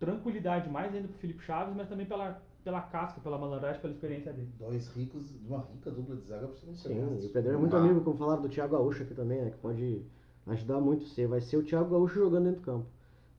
tranquilidade 0.00 0.68
mais 0.68 0.92
ainda 0.94 1.06
para 1.08 1.14
o 1.16 1.18
Felipe 1.18 1.42
Chaves, 1.44 1.76
mas 1.76 1.88
também 1.88 2.06
pela, 2.06 2.40
pela 2.64 2.80
casca, 2.80 3.20
pela 3.20 3.38
malandragem, 3.38 3.80
pela 3.80 3.92
experiência 3.92 4.32
dele. 4.32 4.48
Dois 4.58 4.88
ricos, 4.88 5.28
de 5.28 5.46
uma 5.46 5.58
rica 5.72 5.90
dupla 5.90 6.16
de 6.16 6.26
zaga 6.26 6.48
pro 6.48 6.56
segundo 6.56 6.78
Sim, 6.78 7.18
e 7.22 7.26
o. 7.26 7.28
Pedrão 7.30 7.54
é 7.54 7.58
muito 7.58 7.76
Ah. 7.76 7.80
amigo, 7.80 8.00
como 8.00 8.16
falaram 8.16 8.42
do 8.42 8.48
Thiago 8.48 8.76
Gaúcho 8.76 9.02
aqui 9.02 9.14
também, 9.14 9.42
né? 9.42 9.50
Que 9.50 9.58
pode 9.58 10.02
ajudar 10.46 10.80
muito 10.80 11.04
você. 11.04 11.26
Vai 11.26 11.40
ser 11.40 11.58
o 11.58 11.62
Thiago 11.62 11.90
Gaúcho 11.90 12.14
jogando 12.14 12.44
dentro 12.44 12.60
do 12.60 12.64
campo. 12.64 12.86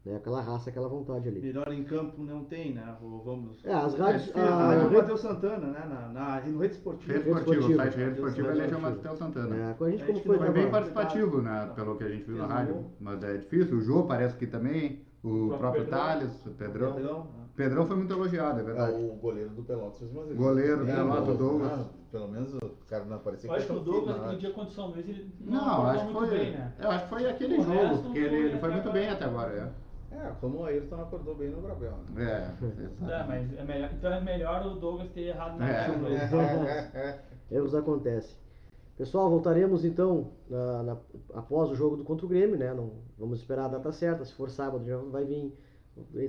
Né? 0.03 0.15
Aquela 0.15 0.41
raça, 0.41 0.71
aquela 0.71 0.87
vontade 0.87 1.27
ali. 1.29 1.39
Melhor 1.39 1.71
em 1.71 1.83
campo 1.83 2.23
não 2.23 2.43
tem, 2.43 2.73
né? 2.73 2.95
Vamos. 2.99 3.63
É, 3.63 3.71
as 3.71 3.93
É 3.93 3.97
rádios. 3.97 4.23
difícil, 4.23 4.41
A 4.41 4.47
a 4.55 4.67
rádio 4.67 4.83
rede- 4.85 4.95
Matheus 4.95 5.19
Santana, 5.21 5.67
né? 5.67 5.85
Na, 5.87 6.07
na, 6.09 6.41
no 6.47 6.59
Rede 6.59 6.73
Esportiva. 6.73 7.13
Rede 7.13 7.29
Esportiva, 7.29 7.65
o 7.67 7.75
site 7.75 7.95
Rede 7.97 8.11
Esportiva 8.13 8.47
Rede 8.47 8.59
ele 8.61 8.69
chama 8.69 8.87
Esportiva. 8.89 9.13
Matheus 9.13 9.19
Santana. 9.19 9.69
É, 9.69 9.73
com 9.75 9.83
a 9.83 9.89
gente 9.91 10.01
A 10.01 10.05
como 10.07 10.17
gente 10.17 10.27
foi 10.27 10.37
não 10.37 10.45
Foi 10.45 10.53
bem 10.55 10.71
participativo, 10.71 11.41
né? 11.43 11.71
Pelo 11.75 11.95
que 11.97 12.03
a 12.03 12.09
gente 12.09 12.23
viu 12.23 12.37
na 12.37 12.47
Fez 12.47 12.57
rádio. 12.59 12.85
Mas 12.99 13.23
é 13.23 13.37
difícil. 13.37 13.77
O 13.77 13.81
Jô 13.81 14.03
parece 14.05 14.35
que 14.37 14.47
também. 14.47 15.03
O 15.23 15.47
próprio 15.49 15.57
próprio 15.59 15.83
Pedrão. 15.85 15.99
Thales, 15.99 16.45
o 16.45 16.49
Pedrão. 16.51 16.93
Pedrão, 16.93 17.19
né? 17.19 17.45
Pedrão 17.55 17.85
foi 17.85 17.95
muito 17.97 18.11
elogiado, 18.13 18.57
é 18.59 18.61
É, 18.61 18.65
verdade. 18.65 18.95
o 19.03 19.15
goleiro 19.15 19.49
do 19.51 19.61
Pelotas 19.63 19.99
fez 19.99 20.11
uma 20.11 20.23
Goleiro 20.23 20.77
do 20.79 20.85
Bem, 20.85 20.95
Pelotas, 20.95 21.27
o- 21.27 21.31
o 21.31 21.37
Douglas. 21.37 21.71
ah, 21.73 21.85
pelo 22.11 22.27
menos 22.29 22.53
o 22.55 22.71
cara 22.89 23.05
não 23.05 23.17
aparecia 23.17 23.49
Eu 23.49 23.53
acho 23.55 23.65
que 23.67 23.73
o 23.73 23.79
Douglas, 23.81 24.15
aquele 24.21 24.37
dia 24.37 24.51
contra 24.51 24.69
o 24.69 24.73
São 24.73 24.87
Luís, 24.87 25.07
ele 25.09 25.31
não, 25.41 25.53
Não, 25.65 25.85
acho 25.85 26.05
que 26.07 26.13
muito 26.13 26.27
foi. 26.29 26.37
bem, 26.39 26.51
né? 26.53 26.73
Eu 26.79 26.91
acho 26.91 27.03
que 27.03 27.09
foi 27.09 27.29
aquele 27.29 27.57
O 27.59 27.63
jogo, 27.63 28.03
porque 28.03 28.19
ele, 28.19 28.29
foi 28.29 28.45
ele 28.49 28.59
foi 28.59 28.71
muito 28.71 28.91
bem 28.91 29.09
até 29.09 29.25
agora, 29.25 29.53
é. 29.53 29.91
É, 30.13 30.31
como 30.41 30.57
o 30.59 30.65
Ayrton 30.65 31.01
acordou 31.01 31.35
bem 31.35 31.49
no 31.49 31.61
Grabel. 31.61 31.93
né? 32.15 32.53
É. 33.01 33.11
É, 33.11 33.23
mas 33.27 33.57
é 33.59 33.63
melhor, 33.63 33.89
então 33.93 34.11
é 34.13 34.19
melhor 34.21 34.65
o 34.65 34.71
Douglas 34.75 35.09
ter 35.11 35.21
errado 35.27 35.57
na 35.57 35.69
É. 35.69 35.87
é. 36.95 37.19
Erros 37.55 37.75
acontecem. 37.75 38.35
Pessoal, 38.97 39.29
voltaremos 39.29 39.83
então 39.83 40.31
na- 40.49 40.83
na- 40.83 40.97
após 41.33 41.69
o 41.71 41.75
jogo 41.75 41.95
do 41.95 42.03
contra 42.03 42.25
o 42.25 42.29
Grêmio, 42.29 42.57
né? 42.57 42.73
Não, 42.73 42.91
vamos 43.17 43.39
esperar 43.39 43.65
a 43.65 43.69
data 43.69 43.91
certa. 43.91 44.23
Se 44.23 44.33
for 44.33 44.49
sábado, 44.49 44.85
já 44.85 44.97
vai 44.97 45.25
vir. 45.25 45.53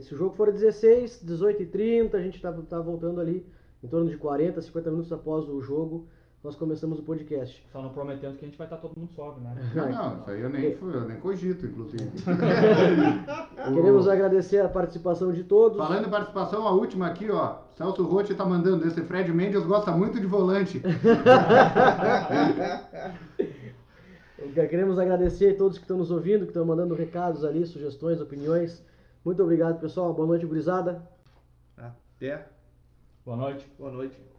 Se 0.01 0.15
o 0.15 0.17
jogo 0.17 0.35
for 0.35 0.51
16, 0.51 1.21
18 1.23 1.63
e 1.63 1.67
30, 1.67 2.17
a 2.17 2.23
gente 2.23 2.41
tá, 2.41 2.53
tá 2.53 2.81
voltando 2.81 3.21
ali 3.21 3.47
em 3.83 3.89
torno 3.89 4.09
de 4.09 4.17
40, 4.17 4.61
50 4.63 4.91
minutos 4.91 5.13
após 5.13 5.49
o 5.49 5.61
jogo. 5.61 6.07
Nós 6.43 6.57
começamos 6.57 6.99
o 6.99 7.05
podcast. 7.05 7.65
Só 7.71 7.81
não 7.81 7.91
prometemos 7.91 8.37
que 8.37 8.45
a 8.45 8.49
gente 8.49 8.59
vai 8.59 8.67
estar 8.67 8.79
todo 8.79 8.99
mundo 8.99 9.13
sóbrio, 9.13 9.45
né? 9.45 9.55
Não, 9.77 9.89
não, 9.93 10.19
isso 10.19 10.31
aí 10.31 10.41
eu 10.41 10.51
nem, 10.51 10.75
fui, 10.75 10.93
eu 10.93 11.07
nem 11.07 11.21
cogito, 11.21 11.65
inclusive. 11.67 12.11
Queremos 13.73 14.09
agradecer 14.09 14.59
a 14.59 14.69
participação 14.69 15.33
de 15.33 15.45
todos. 15.45 15.79
Falando 15.79 16.09
em 16.09 16.11
participação, 16.11 16.67
a 16.67 16.73
última 16.73 17.07
aqui, 17.07 17.31
ó. 17.31 17.59
Celso 17.77 18.03
Rotti 18.03 18.35
tá 18.35 18.45
mandando. 18.45 18.89
Esse 18.89 19.03
Fred 19.03 19.33
Mendes 19.33 19.65
gosta 19.65 19.93
muito 19.93 20.19
de 20.19 20.27
volante. 20.27 20.83
Queremos 24.69 24.99
agradecer 24.99 25.55
a 25.55 25.57
todos 25.57 25.79
que 25.79 25.85
estão 25.85 25.97
nos 25.97 26.11
ouvindo, 26.11 26.41
que 26.41 26.51
estão 26.51 26.65
mandando 26.65 26.95
recados 26.95 27.45
ali, 27.45 27.65
sugestões, 27.65 28.21
opiniões. 28.21 28.85
Muito 29.25 29.41
obrigado, 29.41 29.81
pessoal. 29.81 30.13
Boa 30.13 30.27
noite, 30.27 30.45
gurizada. 30.45 31.09
Até. 31.77 32.49
Boa 33.25 33.37
noite. 33.37 33.65
Boa 33.79 33.93
noite. 33.93 34.32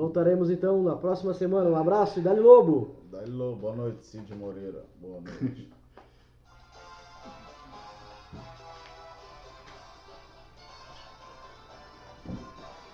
Voltaremos 0.00 0.50
então 0.50 0.82
na 0.82 0.96
próxima 0.96 1.34
semana. 1.34 1.68
Um 1.68 1.76
abraço 1.76 2.20
e 2.20 2.22
dali 2.22 2.40
lobo! 2.40 2.96
Dali, 3.10 3.30
Lô. 3.30 3.54
Boa 3.54 3.76
noite, 3.76 4.06
Cid 4.06 4.34
Moreira. 4.34 4.86
Boa 4.98 5.20
noite. 5.20 5.68